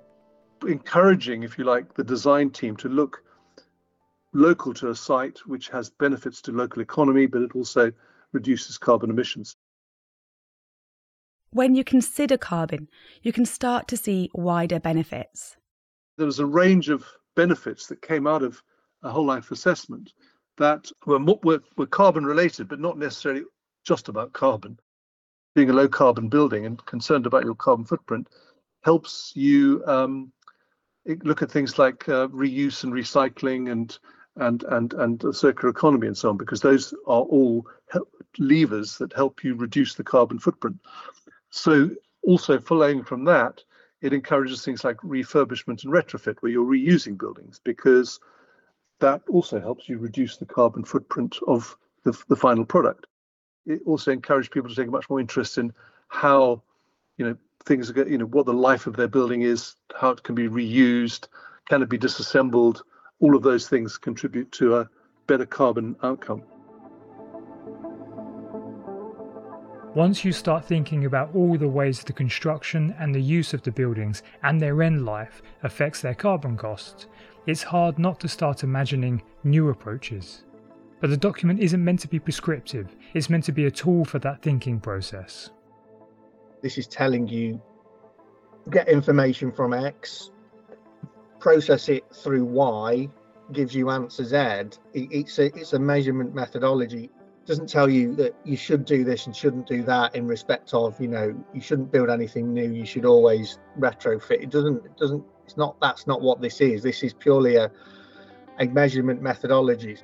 encouraging, 0.67 1.43
if 1.43 1.59
you 1.59 1.65
like, 1.65 1.95
the 1.95 2.05
design 2.05 2.51
team 2.51 2.77
to 2.77 2.89
look 2.89 3.23
local 4.33 4.75
to 4.75 4.91
a 4.91 4.95
site 4.95 5.39
which 5.47 5.69
has 5.69 5.91
benefits 5.91 6.41
to 6.43 6.53
local 6.53 6.83
economy, 6.83 7.27
but 7.27 7.43
it 7.43 7.53
also 7.55 7.93
reduces 8.33 8.79
carbon 8.79 9.11
emissions. 9.11 9.57
When 11.53 11.75
you 11.75 11.83
consider 11.83 12.39
carbon, 12.39 12.89
you 13.23 13.33
can 13.33 13.45
start 13.45 13.89
to 13.89 13.97
see 13.97 14.31
wider 14.35 14.79
benefits. 14.79 15.57
There 16.17 16.27
was 16.27 16.39
a 16.39 16.47
range 16.47 16.89
of 16.89 17.05
benefits 17.35 17.89
that 17.89 18.03
came 18.03 18.27
out 18.29 18.43
of 18.43 18.63
a 19.03 19.11
whole 19.11 19.27
life 19.27 19.51
assessment 19.51 20.13
that 20.59 20.91
were, 21.07 21.19
were, 21.19 21.61
were 21.77 21.87
carbon 21.87 22.25
related, 22.25 22.69
but 22.69 22.79
not 22.79 22.99
necessarily 22.99 23.43
just 23.85 24.09
about 24.09 24.33
carbon. 24.33 24.79
Being 25.57 25.71
a 25.71 25.73
low 25.73 25.89
carbon 25.89 26.29
building 26.29 26.67
and 26.67 26.85
concerned 26.87 27.27
about 27.27 27.45
your 27.45 27.57
carbon 27.57 27.85
footprint 27.85 28.29
helps 28.85 29.33
you 29.35 29.83
um, 29.87 30.33
look 31.25 31.43
at 31.43 31.51
things 31.51 31.79
like 31.79 32.09
uh, 32.09 32.29
reuse 32.29 32.85
and 32.85 32.93
recycling 32.93 33.73
and 33.73 33.99
and 34.37 34.63
and 34.65 34.95
and 34.95 35.35
circular 35.35 35.71
economy 35.71 36.07
and 36.07 36.17
so 36.17 36.31
on, 36.31 36.37
because 36.37 36.61
those 36.61 36.95
are 37.09 37.23
all 37.23 37.67
levers 38.39 38.97
that 38.99 39.13
help 39.13 39.43
you 39.43 39.55
reduce 39.55 39.95
the 39.95 40.05
carbon 40.05 40.39
footprint. 40.39 40.77
So 41.51 41.91
also 42.23 42.59
following 42.59 43.03
from 43.03 43.25
that, 43.25 43.63
it 44.01 44.13
encourages 44.13 44.65
things 44.65 44.85
like 44.85 44.97
refurbishment 44.99 45.85
and 45.85 45.93
retrofit, 45.93 46.37
where 46.41 46.51
you're 46.51 46.65
reusing 46.65 47.19
buildings, 47.19 47.61
because 47.63 48.19
that 49.01 49.23
also 49.29 49.61
helps 49.61 49.89
you 49.89 49.99
reduce 49.99 50.37
the 50.37 50.47
carbon 50.47 50.85
footprint 50.85 51.39
of 51.47 51.77
the, 52.05 52.19
the 52.29 52.37
final 52.37 52.65
product. 52.65 53.07
It 53.67 53.83
also 53.85 54.11
encourages 54.11 54.49
people 54.49 54.71
to 54.71 54.75
take 54.75 54.89
a 54.89 54.91
much 54.91 55.11
more 55.11 55.21
interest 55.21 55.59
in 55.59 55.73
how, 56.09 56.63
you 57.19 57.27
know, 57.27 57.37
things 57.65 57.91
are, 57.91 58.09
you 58.09 58.19
know, 58.19 58.27
what 58.27 58.47
the 58.47 58.55
life 58.55 58.87
of 58.87 58.97
their 58.97 59.09
building 59.09 59.43
is, 59.43 59.77
how 59.95 60.11
it 60.11 60.23
can 60.23 60.35
be 60.35 60.49
reused, 60.49 61.29
can 61.69 61.83
it 61.83 61.91
be 61.91 61.99
disassembled. 61.99 62.83
All 63.21 63.37
of 63.37 63.43
those 63.43 63.69
things 63.69 63.99
contribute 63.99 64.51
to 64.53 64.77
a 64.77 64.89
better 65.27 65.47
carbon 65.47 65.95
outcome. 66.03 66.43
Once 69.95 70.25
you 70.25 70.31
start 70.31 70.65
thinking 70.65 71.05
about 71.05 71.35
all 71.35 71.59
the 71.59 71.67
ways 71.67 72.05
the 72.05 72.13
construction 72.13 72.95
and 73.01 73.13
the 73.13 73.21
use 73.21 73.53
of 73.53 73.61
the 73.63 73.73
buildings 73.73 74.23
and 74.45 74.61
their 74.61 74.85
end 74.85 75.05
life 75.05 75.43
affects 75.65 76.01
their 76.01 76.15
carbon 76.15 76.57
costs, 76.57 77.09
it's 77.47 77.65
hard 77.65 77.99
not 77.99 78.21
to 78.21 78.29
start 78.29 78.63
imagining 78.63 79.21
new 79.43 79.69
approaches. 79.69 80.45
But 81.01 81.11
the 81.11 81.17
document 81.17 81.59
isn't 81.59 81.83
meant 81.83 81.99
to 82.01 82.09
be 82.09 82.21
prescriptive, 82.21 82.95
it's 83.15 83.29
meant 83.29 83.43
to 83.45 83.53
be 83.53 83.65
a 83.65 83.71
tool 83.71 84.05
for 84.05 84.21
that 84.21 84.43
thinking 84.43 84.79
process. 84.79 85.51
This 86.63 86.79
is 86.79 86.87
telling 86.87 87.27
you 87.27 87.61
get 88.71 88.89
information 88.89 89.51
from 89.51 89.75
X, 89.75 90.31
process 91.41 91.89
it 91.89 92.05
through 92.15 92.45
Y, 92.45 93.09
gives 93.51 93.75
you 93.75 93.91
answer 93.91 94.25
Z. 94.25 94.79
It's 94.95 95.41
a, 95.41 95.47
it's 95.47 95.73
a 95.73 95.81
measurement 95.81 96.33
methodology 96.33 97.11
doesn't 97.47 97.69
tell 97.69 97.91
you 97.91 98.15
that 98.15 98.35
you 98.45 98.57
should 98.57 98.85
do 98.85 99.03
this 99.05 99.27
and 99.27 99.35
shouldn't 99.35 99.67
do 99.67 99.83
that 99.83 100.15
in 100.15 100.27
respect 100.27 100.73
of 100.75 101.01
you 101.01 101.09
know 101.09 101.35
you 101.55 101.61
shouldn't 101.61 101.91
build 101.91 102.11
anything 102.11 102.53
new 102.53 102.71
you 102.71 102.87
should 102.87 103.05
always 103.05 103.59
retrofit. 103.79 104.43
It 104.43 104.51
doesn't 104.51 104.85
it 104.85 104.97
doesn't 104.97 105.25
it's 105.45 105.57
not 105.57 105.81
that's 105.81 106.07
not 106.07 106.21
what 106.21 106.41
this 106.41 106.61
is. 106.61 106.83
This 106.83 107.03
is 107.03 107.13
purely 107.13 107.57
a 107.57 107.71
a 108.61 108.67
measurement 108.67 109.23
methodology. 109.23 109.97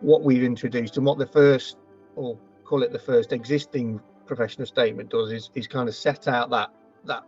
What 0.00 0.22
we've 0.22 0.42
introduced 0.42 0.96
and 0.96 1.06
what 1.06 1.18
the 1.18 1.26
first 1.26 1.76
or 2.16 2.38
call 2.64 2.82
it 2.82 2.92
the 2.92 2.98
first 2.98 3.32
existing 3.32 4.00
professional 4.26 4.66
statement 4.66 5.10
does 5.10 5.30
is, 5.32 5.50
is 5.54 5.66
kind 5.66 5.88
of 5.88 5.94
set 5.94 6.28
out 6.28 6.50
that 6.50 6.70
that 7.04 7.24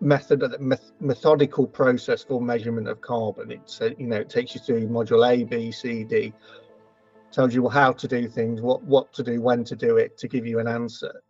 method 0.00 0.40
that 0.40 0.60
methodical 1.00 1.66
process 1.66 2.24
for 2.24 2.40
measurement 2.40 2.88
of 2.88 3.00
carbon. 3.00 3.52
It's 3.52 3.80
a, 3.80 3.94
you 3.98 4.06
know 4.06 4.16
it 4.16 4.30
takes 4.30 4.54
you 4.54 4.60
through 4.60 4.88
module 4.88 5.28
a 5.30 5.44
b 5.44 5.70
c 5.70 6.04
d 6.04 6.32
tells 7.32 7.54
you 7.54 7.68
how 7.68 7.92
to 7.92 8.08
do 8.08 8.28
things, 8.28 8.60
what 8.60 8.82
what 8.82 9.12
to 9.14 9.22
do, 9.22 9.40
when 9.40 9.64
to 9.64 9.76
do 9.76 9.96
it, 9.96 10.18
to 10.18 10.28
give 10.28 10.46
you 10.46 10.58
an 10.58 10.68
answer. 10.68 11.22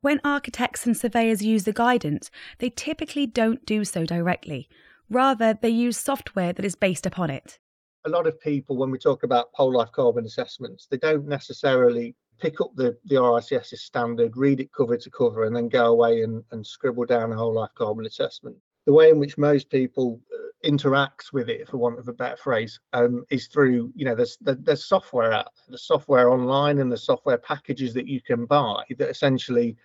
When 0.00 0.20
architects 0.22 0.86
and 0.86 0.96
surveyors 0.96 1.42
use 1.42 1.64
the 1.64 1.72
guidance, 1.72 2.30
they 2.58 2.70
typically 2.70 3.26
don't 3.26 3.66
do 3.66 3.84
so 3.84 4.06
directly. 4.06 4.68
Rather, 5.10 5.54
they 5.54 5.70
use 5.70 5.96
software 5.96 6.52
that 6.52 6.64
is 6.64 6.76
based 6.76 7.04
upon 7.04 7.30
it. 7.30 7.58
A 8.04 8.10
lot 8.10 8.26
of 8.26 8.40
people, 8.40 8.76
when 8.76 8.92
we 8.92 8.98
talk 8.98 9.24
about 9.24 9.48
whole 9.54 9.72
life 9.72 9.90
carbon 9.90 10.24
assessments, 10.24 10.86
they 10.86 10.98
don't 10.98 11.26
necessarily 11.26 12.14
pick 12.38 12.60
up 12.60 12.70
the, 12.76 12.96
the 13.06 13.16
RICS 13.16 13.76
standard, 13.78 14.36
read 14.36 14.60
it 14.60 14.72
cover 14.72 14.96
to 14.96 15.10
cover, 15.10 15.44
and 15.44 15.56
then 15.56 15.68
go 15.68 15.86
away 15.86 16.22
and, 16.22 16.44
and 16.52 16.64
scribble 16.64 17.04
down 17.04 17.32
a 17.32 17.36
whole 17.36 17.54
life 17.54 17.74
carbon 17.74 18.06
assessment. 18.06 18.56
The 18.86 18.92
way 18.92 19.10
in 19.10 19.18
which 19.18 19.36
most 19.36 19.68
people 19.68 20.20
uh, 20.32 20.47
interacts 20.64 21.32
with 21.32 21.48
it, 21.48 21.68
for 21.68 21.76
want 21.76 21.98
of 21.98 22.08
a 22.08 22.12
better 22.12 22.36
phrase, 22.36 22.80
um, 22.92 23.24
is 23.30 23.46
through 23.46 23.92
you 23.94 24.04
know 24.04 24.14
there's 24.14 24.38
there's 24.40 24.84
software 24.84 25.32
out 25.32 25.52
the 25.68 25.78
software 25.78 26.30
online 26.30 26.78
and 26.78 26.90
the 26.90 26.96
software 26.96 27.38
packages 27.38 27.94
that 27.94 28.08
you 28.08 28.20
can 28.20 28.46
buy 28.46 28.82
that 28.98 29.08
essentially 29.08 29.76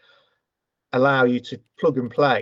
allow 0.94 1.26
you 1.26 1.40
to 1.40 1.60
plug 1.80 1.98
and 1.98 2.12
play. 2.12 2.42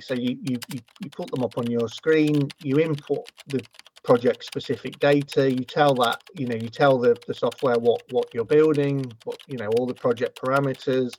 So 0.00 0.14
you 0.14 0.38
you 0.42 0.58
you, 0.72 0.80
you 1.02 1.10
put 1.10 1.30
them 1.30 1.42
up 1.42 1.58
on 1.58 1.70
your 1.70 1.88
screen, 1.88 2.48
you 2.62 2.78
input 2.78 3.30
the 3.48 3.62
project 4.04 4.42
specific 4.42 4.98
data 5.00 5.50
you 5.50 5.64
tell 5.64 5.94
that 5.94 6.22
you 6.34 6.46
know 6.46 6.54
you 6.54 6.70
tell 6.70 6.98
the, 6.98 7.14
the 7.26 7.34
software 7.34 7.78
what 7.78 8.02
what 8.10 8.26
you're 8.32 8.42
building 8.42 9.04
what 9.24 9.38
you 9.48 9.58
know 9.58 9.68
all 9.76 9.84
the 9.84 9.92
project 9.92 10.40
parameters 10.40 11.12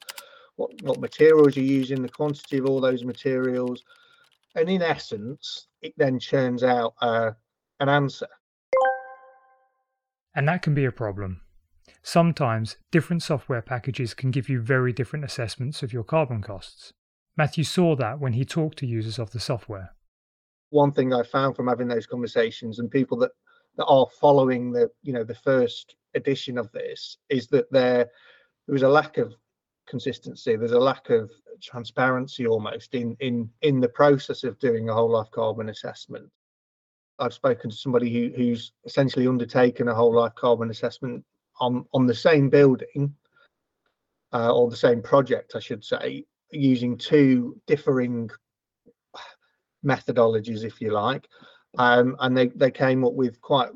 what, 0.59 0.71
what 0.81 0.99
materials 0.99 1.55
you're 1.55 1.65
using, 1.65 2.01
the 2.01 2.09
quantity 2.09 2.57
of 2.57 2.65
all 2.65 2.81
those 2.81 3.05
materials. 3.05 3.81
And 4.55 4.69
in 4.69 4.81
essence, 4.81 5.67
it 5.81 5.93
then 5.95 6.19
churns 6.19 6.63
out 6.63 6.95
uh, 7.01 7.31
an 7.79 7.87
answer. 7.87 8.27
And 10.35 10.47
that 10.49 10.61
can 10.61 10.73
be 10.73 10.83
a 10.83 10.91
problem. 10.91 11.41
Sometimes 12.03 12.75
different 12.91 13.23
software 13.23 13.61
packages 13.61 14.13
can 14.13 14.31
give 14.31 14.49
you 14.49 14.59
very 14.59 14.91
different 14.91 15.23
assessments 15.23 15.81
of 15.81 15.93
your 15.93 16.03
carbon 16.03 16.41
costs. 16.41 16.91
Matthew 17.37 17.63
saw 17.63 17.95
that 17.95 18.19
when 18.19 18.33
he 18.33 18.43
talked 18.43 18.77
to 18.79 18.85
users 18.85 19.17
of 19.17 19.31
the 19.31 19.39
software. 19.39 19.95
One 20.71 20.91
thing 20.91 21.13
I 21.13 21.23
found 21.23 21.55
from 21.55 21.67
having 21.67 21.87
those 21.87 22.05
conversations 22.05 22.79
and 22.79 22.91
people 22.91 23.17
that, 23.19 23.31
that 23.77 23.85
are 23.85 24.07
following 24.19 24.71
the 24.71 24.89
you 25.03 25.13
know 25.13 25.23
the 25.23 25.35
first 25.35 25.95
edition 26.15 26.57
of 26.57 26.71
this 26.73 27.17
is 27.29 27.47
that 27.47 27.71
there 27.71 28.07
there 28.67 28.73
was 28.73 28.83
a 28.83 28.89
lack 28.89 29.17
of 29.17 29.33
consistency. 29.89 30.55
There's 30.55 30.71
a 30.71 30.79
lack 30.79 31.09
of 31.09 31.31
transparency 31.61 32.47
almost 32.47 32.95
in 32.95 33.15
in 33.19 33.49
in 33.61 33.79
the 33.79 33.89
process 33.89 34.43
of 34.43 34.59
doing 34.59 34.89
a 34.89 34.93
whole 34.93 35.11
life 35.11 35.31
carbon 35.31 35.69
assessment. 35.69 36.29
I've 37.19 37.33
spoken 37.33 37.69
to 37.69 37.75
somebody 37.75 38.11
who, 38.13 38.33
who's 38.35 38.71
essentially 38.85 39.27
undertaken 39.27 39.89
a 39.89 39.95
whole 39.95 40.15
life 40.15 40.35
carbon 40.35 40.69
assessment 40.69 41.25
on 41.59 41.85
on 41.93 42.05
the 42.05 42.15
same 42.15 42.49
building 42.49 43.13
uh, 44.31 44.53
or 44.53 44.69
the 44.69 44.75
same 44.75 45.01
project, 45.01 45.53
I 45.55 45.59
should 45.59 45.83
say, 45.83 46.25
using 46.51 46.97
two 46.97 47.59
differing 47.67 48.29
methodologies, 49.85 50.63
if 50.63 50.81
you 50.81 50.91
like, 50.91 51.27
um, 51.77 52.15
and 52.19 52.35
they 52.37 52.47
they 52.47 52.71
came 52.71 53.03
up 53.03 53.13
with 53.13 53.41
quite 53.41 53.69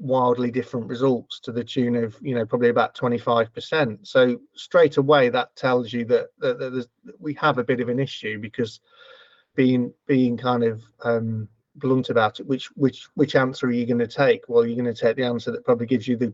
wildly 0.00 0.50
different 0.50 0.86
results 0.86 1.40
to 1.40 1.52
the 1.52 1.62
tune 1.62 1.94
of 1.94 2.16
you 2.22 2.34
know 2.34 2.46
probably 2.46 2.70
about 2.70 2.94
25% 2.94 3.98
so 4.02 4.40
straight 4.54 4.96
away 4.96 5.28
that 5.28 5.54
tells 5.56 5.92
you 5.92 6.06
that, 6.06 6.28
that, 6.38 6.58
that 6.58 6.86
we 7.18 7.34
have 7.34 7.58
a 7.58 7.64
bit 7.64 7.80
of 7.80 7.90
an 7.90 8.00
issue 8.00 8.38
because 8.38 8.80
being 9.54 9.92
being 10.06 10.38
kind 10.38 10.64
of 10.64 10.82
um, 11.04 11.46
blunt 11.76 12.08
about 12.08 12.40
it 12.40 12.46
which 12.46 12.70
which 12.76 13.08
which 13.14 13.36
answer 13.36 13.66
are 13.66 13.72
you 13.72 13.86
going 13.86 13.98
to 13.98 14.06
take? 14.06 14.42
Well 14.48 14.64
you're 14.64 14.82
going 14.82 14.92
to 14.92 14.98
take 14.98 15.16
the 15.16 15.24
answer 15.24 15.50
that 15.50 15.66
probably 15.66 15.86
gives 15.86 16.08
you 16.08 16.16
the, 16.16 16.32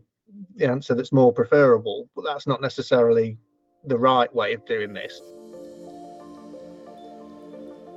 the 0.55 0.65
answer 0.65 0.95
that's 0.95 1.11
more 1.11 1.33
preferable 1.33 2.09
but 2.15 2.23
that's 2.23 2.47
not 2.47 2.61
necessarily 2.61 3.37
the 3.85 3.97
right 3.97 4.33
way 4.33 4.53
of 4.53 4.65
doing 4.65 4.93
this 4.93 5.21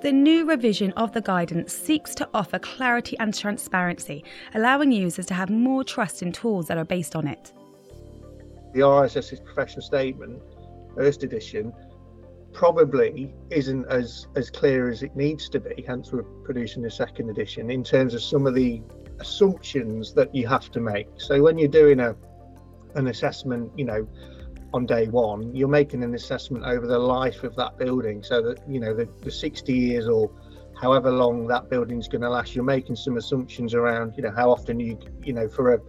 the 0.00 0.12
new 0.12 0.48
revision 0.48 0.92
of 0.92 1.12
the 1.12 1.20
guidance 1.20 1.72
seeks 1.72 2.14
to 2.14 2.28
offer 2.32 2.58
clarity 2.58 3.18
and 3.18 3.34
transparency, 3.34 4.24
allowing 4.54 4.92
users 4.92 5.26
to 5.26 5.34
have 5.34 5.50
more 5.50 5.84
trust 5.84 6.22
in 6.22 6.32
tools 6.32 6.66
that 6.68 6.78
are 6.78 6.84
based 6.84 7.14
on 7.14 7.28
it. 7.28 7.52
The 8.72 8.80
RICS's 8.80 9.40
professional 9.40 9.82
statement, 9.82 10.40
first 10.94 11.22
edition, 11.22 11.72
probably 12.52 13.32
isn't 13.50 13.86
as 13.86 14.26
as 14.34 14.50
clear 14.50 14.90
as 14.90 15.02
it 15.02 15.14
needs 15.14 15.48
to 15.48 15.60
be 15.60 15.84
hence 15.86 16.10
we're 16.12 16.22
producing 16.44 16.84
a 16.84 16.90
second 16.90 17.30
edition 17.30 17.70
in 17.70 17.84
terms 17.84 18.12
of 18.12 18.20
some 18.20 18.44
of 18.44 18.54
the 18.54 18.82
assumptions 19.20 20.12
that 20.14 20.34
you 20.34 20.48
have 20.48 20.68
to 20.72 20.80
make 20.80 21.06
so 21.16 21.40
when 21.40 21.58
you're 21.58 21.68
doing 21.68 22.00
a 22.00 22.16
an 22.96 23.06
assessment 23.06 23.70
you 23.76 23.84
know 23.84 24.04
on 24.72 24.86
day 24.86 25.08
one 25.08 25.54
you're 25.54 25.68
making 25.68 26.02
an 26.04 26.14
assessment 26.14 26.64
over 26.64 26.86
the 26.86 26.98
life 26.98 27.42
of 27.42 27.54
that 27.56 27.76
building 27.76 28.22
so 28.22 28.40
that 28.40 28.58
you 28.68 28.80
know 28.80 28.94
the, 28.94 29.08
the 29.22 29.30
60 29.30 29.72
years 29.72 30.06
or 30.06 30.30
however 30.80 31.10
long 31.10 31.46
that 31.46 31.68
building's 31.68 32.08
going 32.08 32.22
to 32.22 32.30
last 32.30 32.54
you're 32.54 32.64
making 32.64 32.96
some 32.96 33.16
assumptions 33.16 33.74
around 33.74 34.14
you 34.16 34.22
know 34.22 34.32
how 34.34 34.50
often 34.50 34.78
you 34.78 34.98
you 35.22 35.32
know 35.32 35.48
for 35.48 35.74
a 35.74 35.80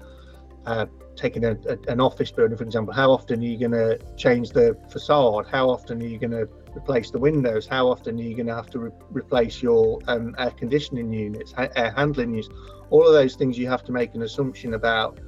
uh, 0.66 0.86
taking 1.16 1.44
a, 1.46 1.52
a, 1.68 1.78
an 1.88 2.00
office 2.00 2.32
building 2.32 2.58
for 2.58 2.64
example 2.64 2.94
how 2.94 3.12
often 3.12 3.40
are 3.42 3.46
you 3.46 3.58
going 3.58 3.72
to 3.72 4.00
change 4.16 4.52
the 4.52 4.78
facade? 4.90 5.48
How 5.48 5.70
often 5.70 6.02
are 6.02 6.06
you 6.06 6.18
going 6.18 6.32
to 6.32 6.48
replace 6.76 7.12
the 7.12 7.20
windows? 7.20 7.68
How 7.68 7.88
often 7.88 8.20
are 8.20 8.22
you 8.22 8.36
going 8.36 8.48
to 8.48 8.56
have 8.56 8.70
to 8.72 8.80
re- 8.80 8.92
replace 9.12 9.62
your 9.62 10.00
um, 10.08 10.36
air 10.38 10.52
conditioning 10.52 11.12
units 11.12 11.54
air 11.58 11.94
handling 11.96 12.32
units? 12.32 12.50
All 12.92 13.06
of 13.06 13.14
those 13.14 13.36
things 13.36 13.58
you 13.58 13.68
have 13.68 13.84
to 13.86 13.92
make 13.92 14.14
an 14.16 14.22
assumption 14.22 14.74
about 14.76 15.20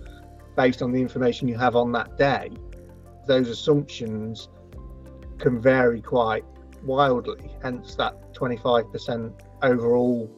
based 0.55 0.81
on 0.81 0.91
the 0.91 1.01
information 1.01 1.47
you 1.47 1.57
have 1.57 1.75
on 1.75 1.91
that 1.93 2.15
day 2.17 2.51
those 3.27 3.49
assumptions 3.49 4.49
can 5.37 5.61
vary 5.61 6.01
quite 6.01 6.43
wildly 6.83 7.49
hence 7.61 7.95
that 7.95 8.33
25% 8.33 9.33
overall 9.61 10.29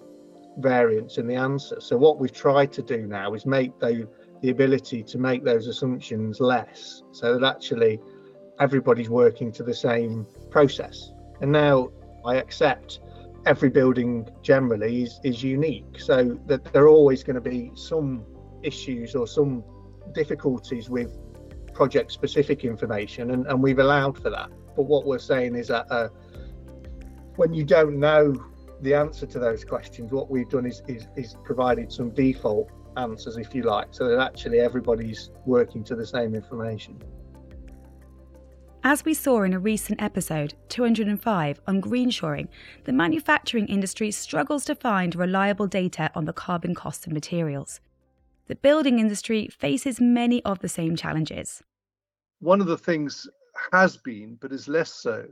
variance 0.58 1.18
in 1.18 1.28
the 1.28 1.36
answer. 1.36 1.80
So 1.82 1.98
what 1.98 2.20
we've 2.20 2.32
tried 2.32 2.72
to 2.74 2.82
do 2.82 3.08
now 3.08 3.34
is 3.34 3.46
make 3.46 3.78
the, 3.80 4.08
the 4.42 4.50
ability 4.52 5.04
to 5.04 5.18
make 5.18 5.44
those 5.44 5.68
assumptions 5.68 6.40
less 6.40 7.04
so 7.12 7.38
that 7.38 7.56
actually 7.56 8.00
everybody's 8.60 9.10
working 9.10 9.52
to 9.54 9.64
the 9.64 9.74
same 9.74 10.26
process. 10.50 11.12
And 11.42 11.52
now 11.52 11.92
I 12.26 12.36
accept 12.36 13.00
every 13.46 13.70
building 13.70 14.28
generally 14.42 15.04
is, 15.04 15.20
is 15.24 15.44
unique 15.44 16.00
so 16.00 16.40
that 16.48 16.64
there 16.72 16.84
are 16.84 16.88
always 16.88 17.24
going 17.24 17.36
to 17.36 17.42
be 17.42 17.72
some 17.76 18.26
issues 18.64 19.14
or 19.14 19.28
some 19.28 19.64
difficulties 20.14 20.90
with 20.90 21.20
project 21.76 22.12
specific 22.12 22.64
information 22.64 23.32
and, 23.32 23.46
and 23.48 23.62
we've 23.62 23.80
allowed 23.80 24.18
for 24.18 24.30
that 24.30 24.50
but 24.76 24.84
what 24.84 25.06
we're 25.06 25.20
saying 25.20 25.56
is 25.56 25.68
that 25.68 25.86
uh, 25.92 26.10
when 27.36 27.54
you 27.54 27.64
don't 27.64 28.00
know 28.00 28.34
the 28.82 28.94
answer 28.94 29.26
to 29.26 29.40
those 29.40 29.64
questions, 29.64 30.12
what 30.12 30.30
we've 30.30 30.50
done 30.50 30.66
is, 30.66 30.82
is, 30.88 31.08
is 31.16 31.36
provided 31.44 31.92
some 31.92 32.10
default 32.12 32.70
answers, 32.98 33.38
if 33.38 33.54
you 33.54 33.64
like, 33.64 33.88
so 33.92 34.08
that 34.08 34.20
actually 34.20 34.60
everybody's 34.60 35.32
working 35.46 35.84
to 35.86 35.96
the 35.96 36.06
same 36.06 36.36
information. 36.36 37.02
As 38.84 39.04
we 39.04 39.16
saw 39.16 39.42
in 39.42 39.54
a 39.54 39.60
recent 39.60 40.02
episode, 40.02 40.54
205, 40.70 41.62
on 41.66 41.82
greenshoring, 41.82 42.48
the 42.84 42.94
manufacturing 42.94 43.68
industry 43.68 44.12
struggles 44.12 44.64
to 44.66 44.76
find 44.76 45.16
reliable 45.16 45.66
data 45.66 46.12
on 46.14 46.26
the 46.26 46.34
carbon 46.34 46.76
costs 46.76 47.08
of 47.08 47.12
materials. 47.12 47.80
The 48.48 48.56
building 48.56 49.00
industry 49.00 49.48
faces 49.48 50.00
many 50.00 50.44
of 50.44 50.60
the 50.60 50.70
same 50.70 50.96
challenges. 50.96 51.64
One 52.40 52.62
of 52.62 52.68
the 52.68 52.78
things 52.78 53.28
has 53.72 53.98
been, 53.98 54.38
but 54.40 54.52
is 54.52 54.68
less 54.68 54.92
so, 54.92 55.26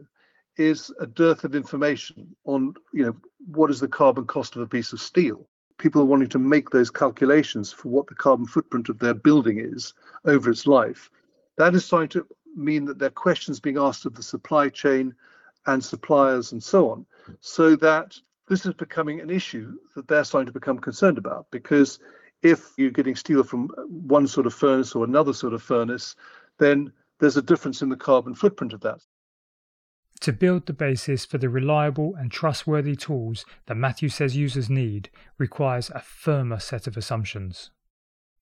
is 0.57 0.91
a 0.99 1.07
dearth 1.07 1.43
of 1.43 1.55
information 1.55 2.35
on 2.45 2.73
you 2.93 3.05
know 3.05 3.15
what 3.47 3.71
is 3.71 3.79
the 3.79 3.87
carbon 3.87 4.25
cost 4.25 4.55
of 4.55 4.61
a 4.61 4.67
piece 4.67 4.93
of 4.93 5.01
steel 5.01 5.47
people 5.79 6.01
are 6.01 6.05
wanting 6.05 6.29
to 6.29 6.39
make 6.39 6.69
those 6.69 6.91
calculations 6.91 7.73
for 7.73 7.89
what 7.89 8.05
the 8.07 8.15
carbon 8.15 8.45
footprint 8.45 8.89
of 8.89 8.99
their 8.99 9.13
building 9.13 9.59
is 9.59 9.93
over 10.25 10.51
its 10.51 10.67
life 10.67 11.09
that 11.57 11.73
is 11.73 11.83
starting 11.83 12.09
to 12.09 12.25
mean 12.55 12.85
that 12.85 12.99
there 12.99 13.07
are 13.07 13.11
questions 13.11 13.59
being 13.59 13.77
asked 13.77 14.05
of 14.05 14.13
the 14.13 14.21
supply 14.23 14.69
chain 14.69 15.13
and 15.65 15.83
suppliers 15.83 16.51
and 16.51 16.63
so 16.63 16.91
on 16.91 17.05
so 17.41 17.75
that 17.75 18.15
this 18.47 18.65
is 18.65 18.73
becoming 18.73 19.19
an 19.21 19.29
issue 19.29 19.73
that 19.95 20.07
they're 20.07 20.23
starting 20.23 20.45
to 20.45 20.51
become 20.59 20.77
concerned 20.77 21.17
about 21.17 21.47
because 21.49 21.97
if 22.43 22.73
you're 22.77 22.91
getting 22.91 23.15
steel 23.15 23.43
from 23.43 23.69
one 23.89 24.27
sort 24.27 24.45
of 24.45 24.53
furnace 24.53 24.93
or 24.95 25.03
another 25.03 25.33
sort 25.33 25.53
of 25.53 25.63
furnace 25.63 26.15
then 26.59 26.91
there's 27.19 27.37
a 27.37 27.41
difference 27.41 27.81
in 27.81 27.89
the 27.89 27.95
carbon 27.95 28.35
footprint 28.35 28.73
of 28.73 28.81
that 28.81 29.01
to 30.23 30.31
build 30.31 30.65
the 30.65 30.73
basis 30.73 31.25
for 31.25 31.37
the 31.37 31.49
reliable 31.49 32.15
and 32.15 32.31
trustworthy 32.31 32.95
tools 32.95 33.45
that 33.65 33.75
Matthew 33.75 34.07
says 34.07 34.37
users 34.37 34.69
need 34.69 35.09
requires 35.37 35.89
a 35.89 35.99
firmer 35.99 36.59
set 36.59 36.87
of 36.87 36.95
assumptions. 36.95 37.71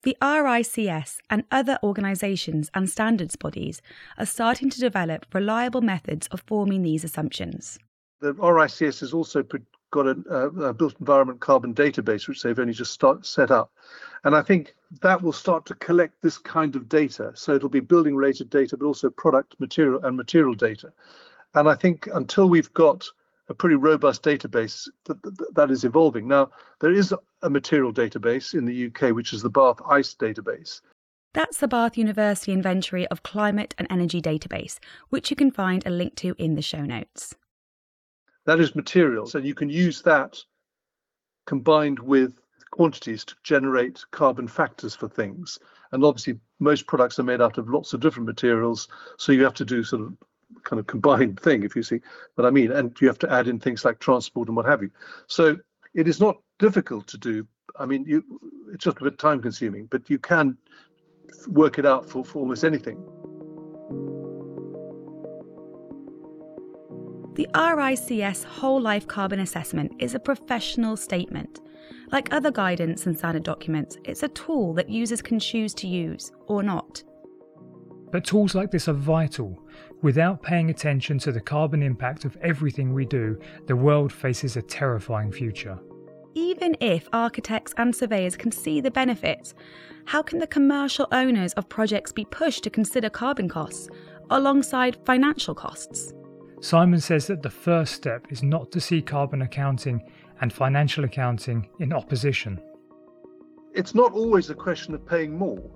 The 0.04 0.16
RICS 0.22 1.18
and 1.28 1.42
other 1.50 1.78
organisations 1.82 2.70
and 2.72 2.88
standards 2.88 3.34
bodies 3.34 3.82
are 4.16 4.26
starting 4.26 4.70
to 4.70 4.78
develop 4.78 5.26
reliable 5.34 5.80
methods 5.80 6.28
of 6.28 6.42
forming 6.46 6.82
these 6.82 7.02
assumptions. 7.02 7.80
The 8.20 8.34
RICS 8.34 9.00
has 9.00 9.12
also 9.12 9.42
got 9.92 10.06
a, 10.06 10.10
a 10.10 10.74
built 10.74 10.96
environment 10.98 11.38
carbon 11.38 11.72
database, 11.72 12.26
which 12.26 12.42
they've 12.42 12.58
only 12.58 12.72
just 12.72 12.90
start, 12.90 13.24
set 13.24 13.52
up. 13.52 13.70
And 14.24 14.34
I 14.34 14.42
think 14.42 14.74
that 15.00 15.22
will 15.22 15.32
start 15.32 15.64
to 15.66 15.74
collect 15.76 16.20
this 16.20 16.38
kind 16.38 16.74
of 16.74 16.88
data. 16.88 17.30
So 17.34 17.54
it'll 17.54 17.68
be 17.68 17.80
building 17.80 18.16
related 18.16 18.50
data, 18.50 18.76
but 18.76 18.86
also 18.86 19.10
product 19.10 19.54
material 19.60 20.04
and 20.04 20.16
material 20.16 20.54
data. 20.54 20.92
And 21.54 21.68
I 21.68 21.76
think 21.76 22.08
until 22.12 22.48
we've 22.48 22.72
got 22.74 23.06
a 23.48 23.54
pretty 23.54 23.76
robust 23.76 24.22
database 24.22 24.88
that, 25.04 25.22
that, 25.22 25.54
that 25.54 25.70
is 25.70 25.84
evolving. 25.84 26.26
Now, 26.26 26.50
there 26.80 26.92
is 26.92 27.14
a 27.42 27.50
material 27.50 27.92
database 27.92 28.54
in 28.54 28.64
the 28.64 28.86
UK, 28.86 29.14
which 29.14 29.32
is 29.32 29.42
the 29.42 29.50
Bath 29.50 29.80
ICE 29.86 30.14
database. 30.14 30.80
That's 31.34 31.58
the 31.58 31.68
Bath 31.68 31.98
University 31.98 32.52
Inventory 32.52 33.06
of 33.08 33.22
Climate 33.22 33.74
and 33.78 33.86
Energy 33.90 34.22
database, 34.22 34.78
which 35.10 35.30
you 35.30 35.36
can 35.36 35.50
find 35.50 35.86
a 35.86 35.90
link 35.90 36.14
to 36.16 36.34
in 36.38 36.54
the 36.54 36.62
show 36.62 36.82
notes. 36.82 37.34
That 38.46 38.60
is 38.60 38.74
materials, 38.74 39.34
and 39.34 39.46
you 39.46 39.54
can 39.54 39.68
use 39.68 40.02
that 40.02 40.38
combined 41.46 41.98
with 41.98 42.40
quantities 42.70 43.24
to 43.26 43.34
generate 43.42 44.04
carbon 44.10 44.48
factors 44.48 44.94
for 44.94 45.08
things. 45.08 45.58
And 45.92 46.04
obviously, 46.04 46.40
most 46.58 46.86
products 46.86 47.18
are 47.18 47.24
made 47.24 47.40
out 47.40 47.58
of 47.58 47.68
lots 47.68 47.92
of 47.92 48.00
different 48.00 48.26
materials, 48.26 48.88
so 49.18 49.32
you 49.32 49.44
have 49.44 49.54
to 49.54 49.64
do 49.64 49.84
sort 49.84 50.02
of 50.02 50.16
kind 50.64 50.80
of 50.80 50.86
combined 50.86 51.38
thing, 51.40 51.62
if 51.62 51.76
you 51.76 51.82
see 51.82 52.00
what 52.34 52.46
I 52.46 52.50
mean. 52.50 52.72
And 52.72 52.96
you 53.00 53.08
have 53.08 53.18
to 53.20 53.32
add 53.32 53.48
in 53.48 53.60
things 53.60 53.84
like 53.84 53.98
transport 53.98 54.48
and 54.48 54.56
what 54.56 54.66
have 54.66 54.82
you. 54.82 54.90
So 55.26 55.58
it 55.94 56.08
is 56.08 56.20
not 56.20 56.36
difficult 56.58 57.06
to 57.08 57.18
do. 57.18 57.46
I 57.78 57.86
mean, 57.86 58.04
you, 58.06 58.24
it's 58.72 58.84
just 58.84 59.00
a 59.00 59.04
bit 59.04 59.18
time 59.18 59.40
consuming, 59.40 59.86
but 59.86 60.08
you 60.10 60.18
can 60.18 60.56
work 61.48 61.78
it 61.78 61.86
out 61.86 62.08
for, 62.08 62.24
for 62.24 62.40
almost 62.40 62.64
anything. 62.64 63.02
The 67.34 67.48
RICS 67.54 68.44
Whole 68.44 68.78
Life 68.78 69.08
Carbon 69.08 69.40
Assessment 69.40 69.94
is 69.98 70.14
a 70.14 70.18
professional 70.18 70.98
statement. 70.98 71.60
Like 72.10 72.30
other 72.30 72.50
guidance 72.50 73.06
and 73.06 73.16
standard 73.16 73.42
documents, 73.42 73.96
it's 74.04 74.22
a 74.22 74.28
tool 74.28 74.74
that 74.74 74.90
users 74.90 75.22
can 75.22 75.38
choose 75.38 75.72
to 75.74 75.86
use 75.86 76.30
or 76.46 76.62
not. 76.62 77.02
But 78.10 78.26
tools 78.26 78.54
like 78.54 78.70
this 78.70 78.86
are 78.86 78.92
vital. 78.92 79.58
Without 80.02 80.42
paying 80.42 80.68
attention 80.68 81.18
to 81.20 81.32
the 81.32 81.40
carbon 81.40 81.82
impact 81.82 82.26
of 82.26 82.36
everything 82.42 82.92
we 82.92 83.06
do, 83.06 83.38
the 83.66 83.76
world 83.76 84.12
faces 84.12 84.58
a 84.58 84.62
terrifying 84.62 85.32
future. 85.32 85.78
Even 86.34 86.76
if 86.80 87.08
architects 87.14 87.72
and 87.78 87.96
surveyors 87.96 88.36
can 88.36 88.52
see 88.52 88.82
the 88.82 88.90
benefits, 88.90 89.54
how 90.04 90.20
can 90.20 90.38
the 90.38 90.46
commercial 90.46 91.08
owners 91.12 91.54
of 91.54 91.70
projects 91.70 92.12
be 92.12 92.26
pushed 92.26 92.62
to 92.64 92.68
consider 92.68 93.08
carbon 93.08 93.48
costs 93.48 93.88
alongside 94.28 94.98
financial 95.06 95.54
costs? 95.54 96.12
Simon 96.62 97.00
says 97.00 97.26
that 97.26 97.42
the 97.42 97.50
first 97.50 97.92
step 97.94 98.26
is 98.30 98.42
not 98.42 98.70
to 98.72 98.80
see 98.80 99.02
carbon 99.02 99.42
accounting 99.42 100.02
and 100.40 100.52
financial 100.52 101.04
accounting 101.04 101.68
in 101.78 101.92
opposition. 101.92 102.60
It's 103.74 103.94
not 103.94 104.12
always 104.12 104.48
a 104.48 104.54
question 104.54 104.94
of 104.94 105.06
paying 105.06 105.36
more 105.36 105.70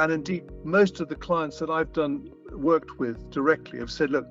and 0.00 0.12
indeed, 0.12 0.44
most 0.64 1.00
of 1.00 1.08
the 1.08 1.14
clients 1.14 1.58
that 1.58 1.68
I've 1.68 1.92
done 1.92 2.30
worked 2.52 2.98
with 2.98 3.30
directly 3.30 3.78
have 3.80 3.90
said, 3.90 4.10
look, 4.10 4.26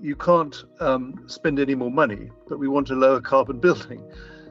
you 0.00 0.16
can't 0.16 0.64
um, 0.80 1.24
spend 1.26 1.60
any 1.60 1.76
more 1.76 1.90
money, 1.90 2.30
but 2.48 2.58
we 2.58 2.66
want 2.66 2.90
a 2.90 2.94
lower 2.94 3.20
carbon 3.20 3.60
building. 3.66 4.02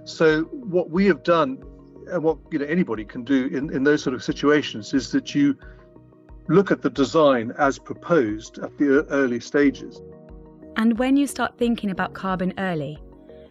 So 0.06 0.44
what 0.44 0.90
we 0.90 1.06
have 1.08 1.24
done, 1.24 1.62
and 2.10 2.24
what 2.24 2.38
you 2.50 2.60
know 2.60 2.66
anybody 2.66 3.04
can 3.04 3.26
do 3.26 3.48
in, 3.48 3.74
in 3.74 3.84
those 3.84 4.02
sort 4.02 4.16
of 4.16 4.24
situations, 4.24 4.94
is 4.94 5.12
that 5.12 5.36
you 5.36 5.58
look 6.48 6.72
at 6.72 6.82
the 6.82 6.90
design 6.90 7.52
as 7.58 7.78
proposed 7.78 8.60
at 8.60 8.78
the 8.78 9.04
early 9.10 9.42
stages. 9.42 10.02
And 10.78 11.00
when 11.00 11.18
you 11.18 11.26
start 11.26 11.58
thinking 11.58 11.90
about 11.90 12.14
carbon 12.14 12.54
early, 12.60 13.00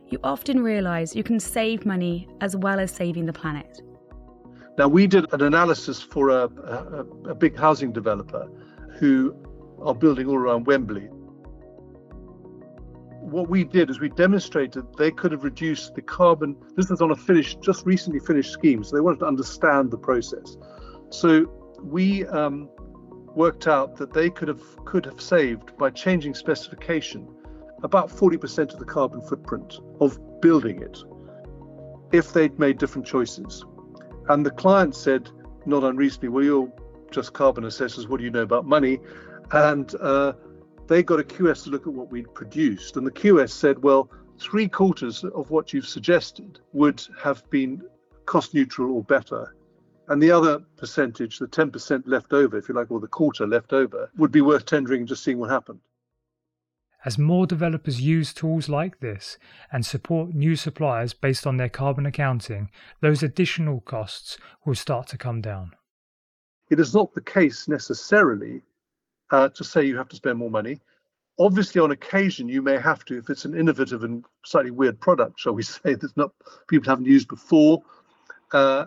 you 0.09 0.21
often 0.23 0.63
realize 0.63 1.17
you 1.17 1.25
can 1.25 1.41
save 1.41 1.85
money 1.85 2.29
as 2.41 2.55
well 2.55 2.79
as 2.79 2.93
saving 2.93 3.27
the 3.27 3.33
planet. 3.33 3.83
Now, 4.79 4.87
we 4.87 5.09
did 5.09 5.33
an 5.33 5.43
analysis 5.43 6.01
for 6.01 6.29
a, 6.29 6.45
a, 6.45 7.31
a 7.31 7.35
big 7.35 7.57
housing 7.57 7.93
developer 7.93 8.49
who 9.01 9.35
are 9.83 9.95
building 9.95 10.29
all 10.29 10.37
around 10.37 10.67
Wembley. 10.69 11.09
What 13.21 13.49
we 13.49 13.65
did 13.65 13.91
is 13.91 13.99
we 13.99 14.11
demonstrated 14.11 14.85
they 14.97 15.11
could 15.11 15.33
have 15.33 15.43
reduced 15.43 15.97
the 15.97 16.03
carbon. 16.03 16.55
This 16.77 16.91
was 16.91 17.03
on 17.03 17.11
a 17.11 17.17
finished, 17.17 17.61
just 17.61 17.85
recently 17.85 18.21
finished 18.21 18.53
scheme, 18.53 18.85
so 18.85 18.95
they 18.95 19.01
wanted 19.01 19.19
to 19.19 19.27
understand 19.27 19.91
the 19.91 19.99
process. 19.99 20.57
So 21.11 21.51
we 21.83 22.25
um, 22.27 22.69
worked 23.37 23.69
out 23.69 23.97
that 23.97 24.13
they 24.13 24.31
could 24.31 24.49
have 24.49 24.85
could 24.85 25.05
have 25.05 25.21
saved 25.21 25.77
by 25.77 25.91
changing 25.91 26.35
specification 26.35 27.29
about 27.83 28.09
40% 28.09 28.73
of 28.73 28.79
the 28.79 28.85
carbon 28.85 29.21
footprint 29.21 29.79
of 30.01 30.19
building 30.41 30.81
it 30.83 30.99
if 32.13 32.33
they'd 32.33 32.59
made 32.59 32.79
different 32.79 33.07
choices. 33.07 33.65
And 34.29 34.45
the 34.45 34.51
client 34.51 34.95
said, 34.95 35.29
not 35.67 35.85
unreasonably, 35.85 36.31
well, 36.31 36.45
you're 36.45 36.73
just 37.11 37.33
carbon 37.33 37.65
assessors, 37.65 38.09
what 38.09 38.19
do 38.19 38.25
you 38.25 38.31
know 38.31 38.43
about 38.43 38.65
money? 38.65 38.99
And 39.53 39.95
uh, 40.01 40.33
they 40.87 41.03
got 41.03 41.21
a 41.21 41.25
QS 41.25 41.65
to 41.65 41.71
look 41.71 41.87
at 41.87 41.93
what 41.93 42.11
we'd 42.11 42.33
produced. 42.35 42.97
And 42.97 43.07
the 43.07 43.11
QS 43.11 43.51
said, 43.51 43.83
well, 43.83 44.11
three 44.39 44.69
quarters 44.69 45.25
of 45.25 45.51
what 45.51 45.73
you've 45.73 45.87
suggested 45.87 46.61
would 46.73 47.07
have 47.23 47.49
been 47.51 47.83
cost 48.25 48.55
neutral 48.55 48.95
or 48.95 49.03
better. 49.03 49.56
And 50.09 50.23
the 50.23 50.31
other 50.31 50.61
percentage, 50.77 51.39
the 51.39 51.49
10% 51.49 52.05
left 52.07 52.33
over, 52.33 52.57
if 52.57 52.69
you 52.69 52.75
like, 52.75 52.91
or 52.91 53.01
the 53.01 53.09
quarter 53.09 53.47
left 53.47 53.73
over, 53.73 54.11
would 54.17 54.31
be 54.31 54.41
worth 54.41 54.65
tendering 54.65 55.01
and 55.01 55.09
just 55.09 55.25
seeing 55.25 55.39
what 55.39 55.51
happened. 55.51 55.81
As 57.05 57.19
more 57.19 57.47
developers 57.47 58.01
use 58.01 58.35
tools 58.35 58.69
like 58.69 59.01
this 59.01 59.39
and 59.71 59.87
support 59.87 60.35
new 60.35 60.57
suppliers 60.57 61.13
based 61.13 61.47
on 61.47 61.57
their 61.57 61.69
carbon 61.69 62.07
accounting, 62.07 62.71
those 63.01 63.23
additional 63.23 63.81
costs 63.81 64.39
will 64.65 64.75
start 64.75 65.07
to 65.09 65.19
come 65.19 65.41
down. 65.41 65.73
It 66.69 66.81
is 66.81 66.95
not 66.95 67.15
the 67.15 67.21
case 67.21 67.69
necessarily 67.69 68.63
uh, 69.31 69.51
to 69.51 69.63
say 69.63 69.85
you 69.85 69.97
have 69.97 70.09
to 70.09 70.17
spend 70.17 70.39
more 70.39 70.51
money. 70.51 70.81
Obviously, 71.39 71.81
on 71.81 71.91
occasion, 71.91 72.49
you 72.49 72.63
may 72.63 72.79
have 72.79 73.05
to 73.05 73.19
if 73.19 73.31
it's 73.31 73.45
an 73.45 73.57
innovative 73.57 74.03
and 74.03 74.25
slightly 74.45 74.71
weird 74.71 74.99
product, 75.01 75.39
shall 75.39 75.53
we 75.53 75.63
say, 75.65 75.95
that's 75.95 76.17
not 76.17 76.33
people 76.69 76.91
haven't 76.91 77.07
used 77.07 77.29
before. 77.29 77.83
Uh, 78.53 78.87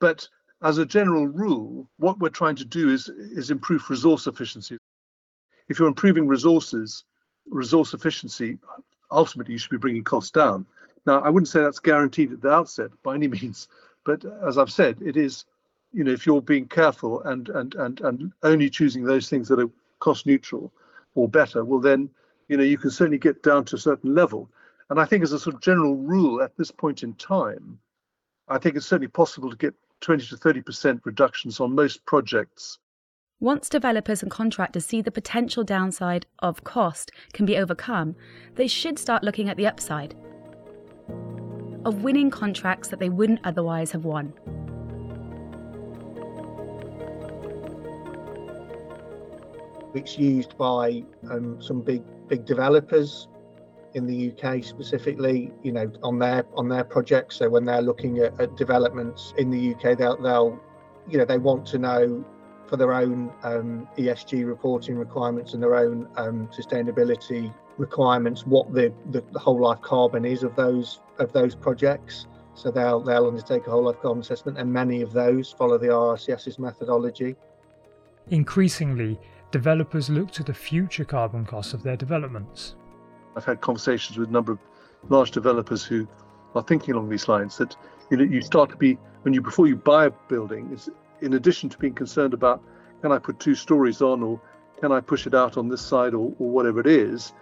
but 0.00 0.28
as 0.62 0.78
a 0.78 0.86
general 0.86 1.26
rule, 1.26 1.88
what 1.98 2.18
we're 2.18 2.28
trying 2.28 2.56
to 2.56 2.64
do 2.64 2.90
is 2.90 3.08
is 3.08 3.50
improve 3.50 3.88
resource 3.90 4.26
efficiency. 4.26 4.78
If 5.68 5.78
you're 5.78 5.88
improving 5.88 6.26
resources, 6.26 7.04
resource 7.46 7.94
efficiency, 7.94 8.58
ultimately 9.10 9.52
you 9.52 9.58
should 9.58 9.70
be 9.70 9.76
bringing 9.76 10.04
costs 10.04 10.30
down. 10.30 10.66
Now, 11.06 11.20
I 11.20 11.30
wouldn't 11.30 11.48
say 11.48 11.60
that's 11.60 11.78
guaranteed 11.78 12.32
at 12.32 12.40
the 12.42 12.50
outset 12.50 12.90
by 13.02 13.14
any 13.14 13.28
means, 13.38 13.68
but 14.04 14.24
as 14.46 14.58
I've 14.58 14.72
said, 14.72 14.98
it 15.00 15.16
is, 15.16 15.44
you 15.92 16.04
know, 16.04 16.12
if 16.12 16.26
you're 16.26 16.42
being 16.42 16.66
careful 16.66 17.22
and 17.22 17.48
and 17.50 17.74
and 17.76 18.00
and 18.00 18.32
only 18.42 18.68
choosing 18.68 19.04
those 19.04 19.28
things 19.28 19.48
that 19.48 19.60
are 19.60 19.70
cost 20.00 20.26
neutral 20.26 20.72
or 21.14 21.28
better, 21.28 21.64
well 21.64 21.80
then, 21.80 22.10
you 22.48 22.56
know, 22.56 22.64
you 22.64 22.78
can 22.78 22.90
certainly 22.90 23.18
get 23.18 23.42
down 23.42 23.64
to 23.66 23.76
a 23.76 23.78
certain 23.78 24.14
level. 24.14 24.50
And 24.90 24.98
I 24.98 25.04
think 25.04 25.22
as 25.22 25.32
a 25.32 25.38
sort 25.38 25.54
of 25.54 25.60
general 25.60 25.96
rule 25.96 26.42
at 26.42 26.56
this 26.56 26.70
point 26.70 27.02
in 27.02 27.14
time, 27.14 27.78
I 28.48 28.58
think 28.58 28.74
it's 28.74 28.86
certainly 28.86 29.08
possible 29.08 29.50
to 29.50 29.56
get 29.56 29.74
20 30.00 30.26
to 30.26 30.36
30% 30.36 31.00
reductions 31.04 31.60
on 31.60 31.74
most 31.74 32.04
projects 32.06 32.78
once 33.40 33.68
developers 33.68 34.20
and 34.20 34.32
contractors 34.32 34.84
see 34.84 35.00
the 35.00 35.12
potential 35.12 35.62
downside 35.62 36.26
of 36.40 36.64
cost 36.64 37.12
can 37.32 37.46
be 37.46 37.56
overcome, 37.56 38.16
they 38.56 38.66
should 38.66 38.98
start 38.98 39.22
looking 39.22 39.48
at 39.48 39.56
the 39.56 39.66
upside 39.66 40.16
of 41.84 42.02
winning 42.02 42.30
contracts 42.30 42.88
that 42.88 42.98
they 42.98 43.08
wouldn't 43.08 43.38
otherwise 43.44 43.92
have 43.92 44.04
won. 44.04 44.32
It's 49.94 50.18
used 50.18 50.58
by 50.58 51.04
um, 51.30 51.62
some 51.62 51.80
big 51.80 52.02
big 52.26 52.44
developers 52.44 53.28
in 53.98 54.06
the 54.06 54.32
UK 54.32 54.64
specifically, 54.64 55.52
you 55.62 55.72
know, 55.72 55.90
on 56.02 56.18
their 56.18 56.46
on 56.54 56.68
their 56.68 56.84
projects. 56.84 57.36
So 57.36 57.50
when 57.50 57.64
they're 57.66 57.82
looking 57.82 58.18
at, 58.20 58.40
at 58.40 58.56
developments 58.56 59.34
in 59.36 59.50
the 59.50 59.74
UK, 59.74 59.98
they'll 59.98 60.20
they'll 60.22 60.58
you 61.06 61.18
know 61.18 61.26
they 61.26 61.38
want 61.38 61.66
to 61.66 61.78
know 61.78 62.24
for 62.66 62.76
their 62.76 62.92
own 62.92 63.32
um, 63.42 63.88
ESG 63.96 64.46
reporting 64.46 64.96
requirements 64.96 65.54
and 65.54 65.62
their 65.62 65.74
own 65.74 66.08
um, 66.16 66.48
sustainability 66.48 67.52
requirements 67.78 68.46
what 68.46 68.72
the, 68.74 68.92
the, 69.10 69.22
the, 69.32 69.38
whole 69.38 69.60
life 69.60 69.80
carbon 69.80 70.24
is 70.24 70.42
of 70.42 70.54
those 70.56 71.00
of 71.18 71.32
those 71.32 71.54
projects. 71.54 72.26
So 72.54 72.70
they'll 72.70 73.00
they'll 73.00 73.26
undertake 73.26 73.66
a 73.66 73.70
whole 73.70 73.84
life 73.84 74.00
carbon 74.00 74.20
assessment, 74.20 74.58
and 74.58 74.72
many 74.72 75.02
of 75.02 75.12
those 75.12 75.52
follow 75.52 75.78
the 75.78 75.88
RICS's 75.88 76.58
methodology. 76.58 77.36
Increasingly, 78.30 79.18
developers 79.50 80.10
look 80.10 80.30
to 80.32 80.42
the 80.42 80.54
future 80.54 81.04
carbon 81.04 81.46
costs 81.46 81.72
of 81.72 81.82
their 81.82 81.96
developments. 81.96 82.74
I've 83.38 83.44
had 83.44 83.60
conversations 83.60 84.18
with 84.18 84.30
a 84.30 84.32
number 84.32 84.50
of 84.50 84.58
large 85.08 85.30
developers 85.30 85.84
who 85.84 86.08
are 86.56 86.62
thinking 86.62 86.94
along 86.94 87.08
these 87.08 87.28
lines 87.28 87.56
that 87.58 87.76
you 88.10 88.16
know 88.16 88.24
you 88.24 88.42
start 88.42 88.68
to 88.70 88.76
be 88.76 88.98
when 89.22 89.32
you 89.32 89.40
before 89.40 89.68
you 89.68 89.76
buy 89.76 90.06
a 90.06 90.10
building, 90.10 90.68
it's 90.72 90.88
in 91.20 91.34
addition 91.34 91.68
to 91.68 91.78
being 91.78 91.94
concerned 91.94 92.34
about 92.34 92.60
can 93.00 93.12
I 93.12 93.18
put 93.18 93.38
two 93.38 93.54
stories 93.54 94.02
on 94.02 94.24
or 94.24 94.40
can 94.80 94.90
I 94.90 95.00
push 95.00 95.24
it 95.28 95.34
out 95.34 95.56
on 95.56 95.68
this 95.68 95.80
side 95.80 96.14
or, 96.14 96.34
or 96.40 96.50
whatever 96.50 96.80
it 96.80 96.88
is, 96.88 97.32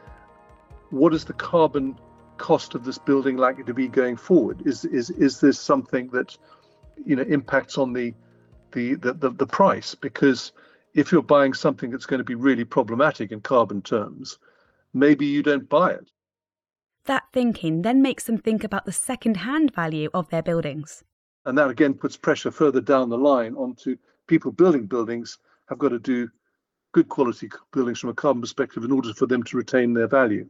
what 0.90 1.14
is 1.14 1.24
the 1.24 1.32
carbon 1.32 1.98
cost 2.36 2.74
of 2.74 2.84
this 2.84 2.98
building 2.98 3.38
likely 3.38 3.64
to 3.64 3.72
be 3.72 3.88
going 3.88 4.16
forward? 4.16 4.66
Is 4.66 4.84
is 4.84 5.08
is 5.08 5.40
this 5.40 5.58
something 5.58 6.08
that 6.08 6.36
you 7.06 7.16
know 7.16 7.22
impacts 7.22 7.78
on 7.78 7.94
the 7.94 8.12
the 8.72 8.96
the, 8.96 9.14
the, 9.14 9.30
the 9.30 9.46
price? 9.46 9.94
Because 9.94 10.52
if 10.92 11.10
you're 11.10 11.22
buying 11.22 11.54
something 11.54 11.90
that's 11.90 12.04
going 12.04 12.18
to 12.18 12.24
be 12.24 12.34
really 12.34 12.64
problematic 12.64 13.32
in 13.32 13.40
carbon 13.40 13.80
terms, 13.80 14.38
maybe 14.96 15.26
you 15.26 15.42
don't 15.42 15.68
buy 15.68 15.92
it. 15.92 16.10
That 17.04 17.24
thinking 17.32 17.82
then 17.82 18.02
makes 18.02 18.24
them 18.24 18.38
think 18.38 18.64
about 18.64 18.84
the 18.84 18.92
second 18.92 19.36
hand 19.36 19.74
value 19.74 20.10
of 20.12 20.28
their 20.30 20.42
buildings. 20.42 21.04
And 21.44 21.56
that 21.58 21.70
again 21.70 21.94
puts 21.94 22.16
pressure 22.16 22.50
further 22.50 22.80
down 22.80 23.08
the 23.08 23.18
line 23.18 23.54
onto 23.54 23.96
people 24.26 24.50
building 24.50 24.86
buildings 24.86 25.38
have 25.68 25.78
got 25.78 25.90
to 25.90 25.98
do 25.98 26.28
good 26.92 27.08
quality 27.08 27.48
buildings 27.72 28.00
from 28.00 28.10
a 28.10 28.14
carbon 28.14 28.40
perspective 28.40 28.82
in 28.82 28.90
order 28.90 29.12
for 29.12 29.26
them 29.26 29.42
to 29.44 29.56
retain 29.56 29.92
their 29.92 30.08
value. 30.08 30.48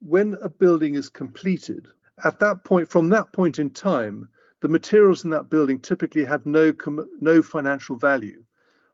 When 0.00 0.36
a 0.42 0.48
building 0.48 0.94
is 0.94 1.08
completed, 1.08 1.86
at 2.24 2.40
that 2.40 2.64
point, 2.64 2.88
from 2.88 3.08
that 3.10 3.32
point 3.32 3.58
in 3.58 3.70
time, 3.70 4.28
the 4.60 4.68
materials 4.68 5.24
in 5.24 5.30
that 5.30 5.50
building 5.50 5.78
typically 5.78 6.24
have 6.24 6.46
no 6.46 6.72
no 7.20 7.42
financial 7.42 7.96
value. 7.96 8.42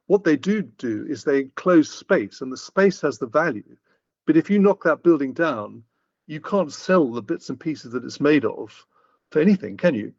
What 0.06 0.24
they 0.24 0.36
do 0.36 0.62
do 0.62 1.06
is 1.08 1.24
they 1.24 1.40
enclose 1.40 1.90
space, 1.90 2.40
and 2.40 2.52
the 2.52 2.56
space 2.56 3.00
has 3.00 3.18
the 3.18 3.26
value. 3.26 3.76
But 4.26 4.36
if 4.36 4.50
you 4.50 4.58
knock 4.58 4.82
that 4.84 5.02
building 5.02 5.32
down, 5.32 5.82
you 6.26 6.40
can't 6.40 6.72
sell 6.72 7.10
the 7.10 7.22
bits 7.22 7.48
and 7.48 7.58
pieces 7.58 7.92
that 7.92 8.04
it's 8.04 8.20
made 8.20 8.44
of 8.44 8.86
for 9.30 9.40
anything, 9.40 9.76
can 9.76 9.94
you? 9.94 10.12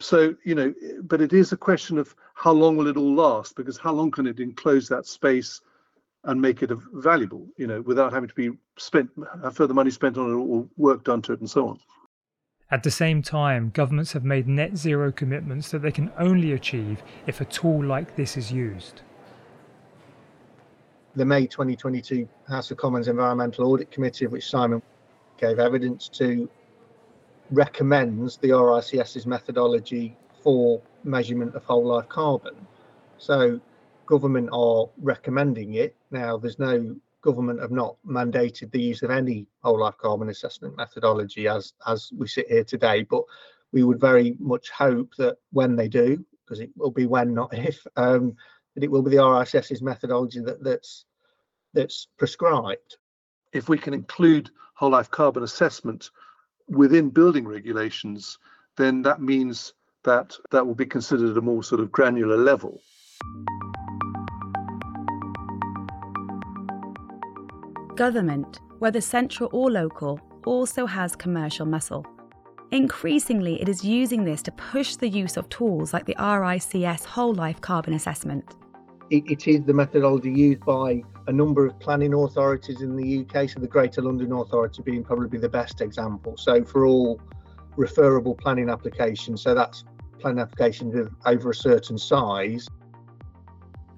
so 0.00 0.34
you 0.44 0.54
know 0.54 0.74
but 1.02 1.20
it 1.20 1.32
is 1.32 1.52
a 1.52 1.56
question 1.56 1.98
of 1.98 2.14
how 2.34 2.52
long 2.52 2.76
will 2.76 2.86
it 2.86 2.96
all 2.96 3.14
last? 3.14 3.54
Because 3.54 3.76
how 3.76 3.92
long 3.92 4.10
can 4.10 4.26
it 4.26 4.40
enclose 4.40 4.88
that 4.88 5.06
space 5.06 5.60
and 6.24 6.40
make 6.40 6.62
it 6.62 6.70
valuable 6.94 7.46
you 7.56 7.66
know 7.66 7.82
without 7.82 8.12
having 8.12 8.28
to 8.28 8.34
be 8.34 8.50
spent 8.78 9.10
further 9.52 9.74
money 9.74 9.90
spent 9.90 10.16
on 10.16 10.30
it 10.30 10.34
or 10.34 10.66
work 10.76 11.04
done 11.04 11.22
to 11.22 11.32
it 11.34 11.40
and 11.40 11.50
so 11.50 11.68
on? 11.68 11.78
At 12.70 12.82
the 12.82 12.90
same 12.90 13.20
time 13.20 13.70
governments 13.74 14.12
have 14.12 14.24
made 14.24 14.48
net 14.48 14.76
zero 14.76 15.12
commitments 15.12 15.70
that 15.70 15.82
they 15.82 15.92
can 15.92 16.10
only 16.18 16.52
achieve 16.52 17.02
if 17.26 17.40
a 17.40 17.44
tool 17.44 17.84
like 17.84 18.16
this 18.16 18.36
is 18.36 18.50
used 18.50 19.02
the 21.16 21.24
may 21.24 21.46
2022 21.46 22.28
house 22.48 22.70
of 22.70 22.76
commons 22.76 23.08
environmental 23.08 23.66
audit 23.66 23.90
committee 23.90 24.24
of 24.24 24.32
which 24.32 24.48
simon 24.48 24.80
gave 25.38 25.58
evidence 25.58 26.08
to 26.08 26.48
recommends 27.50 28.36
the 28.36 28.48
RICS's 28.48 29.26
methodology 29.26 30.16
for 30.42 30.80
measurement 31.04 31.54
of 31.54 31.64
whole 31.64 31.84
life 31.84 32.08
carbon. 32.08 32.54
So 33.18 33.60
government 34.06 34.48
are 34.52 34.88
recommending 35.00 35.74
it. 35.74 35.96
Now 36.10 36.36
there's 36.36 36.58
no 36.58 36.96
government 37.22 37.60
have 37.60 37.70
not 37.70 37.96
mandated 38.06 38.70
the 38.70 38.80
use 38.80 39.02
of 39.02 39.10
any 39.10 39.46
whole 39.62 39.80
life 39.80 39.96
carbon 39.98 40.30
assessment 40.30 40.76
methodology 40.76 41.48
as 41.48 41.74
as 41.86 42.10
we 42.16 42.26
sit 42.26 42.48
here 42.48 42.64
today, 42.64 43.02
but 43.02 43.22
we 43.72 43.82
would 43.82 44.00
very 44.00 44.36
much 44.38 44.70
hope 44.70 45.14
that 45.16 45.36
when 45.52 45.76
they 45.76 45.88
do, 45.88 46.24
because 46.44 46.60
it 46.60 46.70
will 46.76 46.90
be 46.90 47.06
when 47.06 47.34
not 47.34 47.52
if, 47.52 47.86
um, 47.96 48.36
that 48.74 48.84
it 48.84 48.90
will 48.90 49.02
be 49.02 49.10
the 49.10 49.16
RICS's 49.16 49.82
methodology 49.82 50.40
that, 50.40 50.62
that's 50.62 51.04
that's 51.74 52.08
prescribed. 52.18 52.96
If 53.52 53.68
we 53.68 53.78
can 53.78 53.94
include 53.94 54.50
whole 54.74 54.90
life 54.90 55.10
carbon 55.10 55.42
assessment 55.42 56.10
within 56.68 57.10
building 57.10 57.46
regulations, 57.46 58.38
then 58.76 59.02
that 59.02 59.20
means 59.20 59.74
that 60.04 60.36
that 60.50 60.66
will 60.66 60.74
be 60.74 60.86
considered 60.86 61.30
at 61.30 61.36
a 61.36 61.40
more 61.40 61.62
sort 61.62 61.80
of 61.80 61.92
granular 61.92 62.36
level. 62.36 62.80
Government, 67.96 68.60
whether 68.78 69.00
central 69.00 69.50
or 69.52 69.70
local, 69.70 70.18
also 70.46 70.86
has 70.86 71.14
commercial 71.14 71.66
muscle. 71.66 72.06
Increasingly, 72.72 73.60
it 73.60 73.68
is 73.68 73.84
using 73.84 74.24
this 74.24 74.42
to 74.42 74.52
push 74.52 74.96
the 74.96 75.08
use 75.08 75.36
of 75.36 75.48
tools 75.48 75.92
like 75.92 76.06
the 76.06 76.14
RICS 76.14 77.04
Whole 77.04 77.34
Life 77.34 77.60
Carbon 77.60 77.94
Assessment 77.94 78.54
it, 79.10 79.24
it 79.28 79.48
is 79.48 79.64
the 79.64 79.74
methodology 79.74 80.30
used 80.30 80.64
by 80.64 81.02
a 81.26 81.32
number 81.32 81.66
of 81.66 81.78
planning 81.80 82.14
authorities 82.14 82.80
in 82.80 82.96
the 82.96 83.20
UK, 83.20 83.50
so 83.50 83.60
the 83.60 83.66
Greater 83.66 84.00
London 84.00 84.32
Authority 84.32 84.82
being 84.82 85.04
probably 85.04 85.38
the 85.38 85.48
best 85.48 85.80
example. 85.80 86.36
So 86.36 86.64
for 86.64 86.86
all 86.86 87.20
referable 87.76 88.34
planning 88.34 88.70
applications, 88.70 89.42
so 89.42 89.54
that's 89.54 89.84
planning 90.18 90.40
applications 90.40 91.10
over 91.26 91.50
a 91.50 91.54
certain 91.54 91.98
size. 91.98 92.68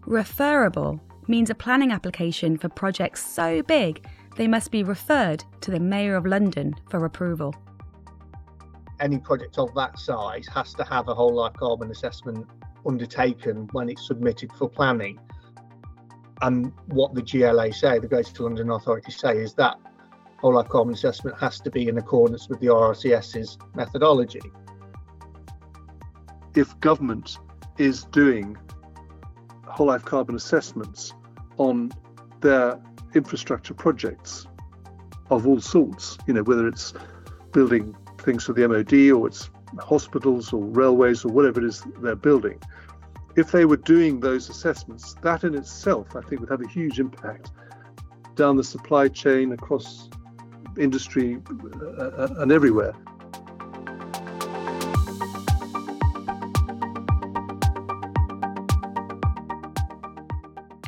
Referable 0.07 1.01
means 1.29 1.51
a 1.51 1.55
planning 1.55 1.93
application 1.93 2.57
for 2.57 2.69
projects 2.69 3.25
so 3.25 3.63
big 3.63 4.07
they 4.37 4.49
must 4.49 4.71
be 4.71 4.83
referred 4.83 5.45
to 5.61 5.71
the 5.71 5.79
Mayor 5.79 6.17
of 6.17 6.25
London 6.25 6.75
for 6.89 7.05
approval. 7.05 7.55
Any 9.03 9.19
project 9.19 9.59
of 9.59 9.75
that 9.75 9.99
size 9.99 10.47
has 10.55 10.73
to 10.75 10.85
have 10.85 11.09
a 11.09 11.15
whole 11.15 11.35
life 11.35 11.55
carbon 11.55 11.91
assessment 11.91 12.47
undertaken 12.87 13.69
when 13.73 13.89
it's 13.89 14.07
submitted 14.07 14.53
for 14.53 14.69
planning. 14.71 15.19
And 16.41 16.73
what 16.87 17.13
the 17.13 17.23
GLA 17.23 17.73
say, 17.73 17.99
the 17.99 18.07
Greater 18.07 18.45
London 18.45 18.71
Authority 18.71 19.11
say, 19.11 19.39
is 19.39 19.55
that 19.55 19.77
whole 20.41 20.55
life 20.55 20.69
carbon 20.69 20.95
assessment 20.95 21.37
has 21.41 21.61
to 21.63 21.71
be 21.71 21.89
in 21.89 21.99
accordance 21.99 22.49
with 22.49 22.61
the 22.61 22.69
RICS's 22.69 23.59
methodology. 23.75 24.41
If 26.55 26.79
government 26.79 27.39
is 27.79 28.05
doing 28.05 28.57
whole 29.65 29.89
life 29.89 30.05
carbon 30.05 30.37
assessments 30.37 31.13
on 31.59 31.91
their 32.41 32.81
infrastructure 33.15 33.75
projects 33.75 34.47
of 35.29 35.47
all 35.49 35.61
sorts, 35.61 36.19
you 36.29 36.35
know, 36.35 36.45
whether 36.45 36.69
it's 36.69 36.95
building 37.51 37.97
things 38.23 38.45
for 38.45 38.53
the 38.53 38.67
MOD 38.67 39.11
or 39.11 39.27
it's 39.27 39.51
hospitals 39.81 40.53
or 40.53 40.63
railways 40.63 41.25
or 41.25 41.29
whatever 41.29 41.61
it 41.61 41.67
is 41.67 41.83
they're 41.99 42.15
building, 42.15 42.59
if 43.37 43.53
they 43.53 43.65
were 43.65 43.77
doing 43.77 44.21
those 44.21 44.49
assessments, 44.49 45.15
that 45.23 45.45
in 45.45 45.55
itself, 45.55 46.15
I 46.15 46.21
think, 46.21 46.41
would 46.41 46.51
have 46.51 46.63
a 46.63 46.69
huge 46.69 46.99
impact 47.01 47.51
down 48.35 48.57
the 48.57 48.65
supply 48.65 49.09
chain 49.09 49.53
across 49.53 50.09
industry 50.79 51.39
uh, 51.99 52.03
uh 52.03 52.35
and 52.39 52.53
everywhere. 52.53 52.95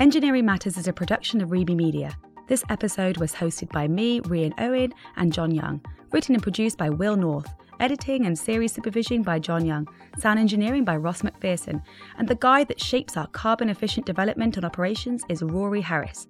Engineering 0.01 0.45
Matters 0.45 0.77
is 0.77 0.89
a 0.89 0.93
production 0.93 1.41
of 1.41 1.51
Reby 1.51 1.77
Media. 1.77 2.17
This 2.47 2.63
episode 2.69 3.17
was 3.17 3.33
hosted 3.33 3.71
by 3.73 3.89
me, 3.89 4.21
Rian 4.23 4.53
Owen, 4.59 4.93
and 5.17 5.33
John 5.33 5.51
Young, 5.51 5.81
written 6.15 6.37
and 6.37 6.43
produced 6.45 6.79
by 6.79 6.89
Will 6.89 7.17
North, 7.17 7.53
editing 7.81 8.25
and 8.25 8.39
series 8.39 8.73
supervision 8.73 9.23
by 9.23 9.41
John 9.41 9.67
Young, 9.67 9.89
sound 10.17 10.39
engineering 10.39 10.85
by 10.85 10.97
Ross 10.97 11.23
McPherson, 11.23 11.83
and 12.19 12.29
the 12.29 12.37
guy 12.37 12.63
that 12.63 12.81
shapes 12.81 13.17
our 13.17 13.27
carbon 13.27 13.69
efficient 13.69 14.07
development 14.07 14.57
and 14.57 14.65
operations 14.65 15.25
is 15.29 15.43
Rory 15.43 15.81
Harris. 15.81 16.29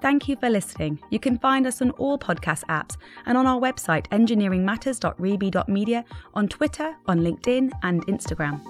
Thank 0.00 0.28
you 0.28 0.36
for 0.36 0.48
listening. 0.48 1.00
You 1.10 1.18
can 1.18 1.38
find 1.38 1.66
us 1.66 1.82
on 1.82 1.90
all 1.92 2.16
podcast 2.16 2.62
apps 2.66 2.98
and 3.26 3.36
on 3.36 3.48
our 3.48 3.58
website 3.60 4.06
engineeringmatters.reby.media, 4.10 6.04
on 6.34 6.46
Twitter, 6.46 6.94
on 7.06 7.18
LinkedIn, 7.18 7.72
and 7.82 8.06
Instagram. 8.06 8.60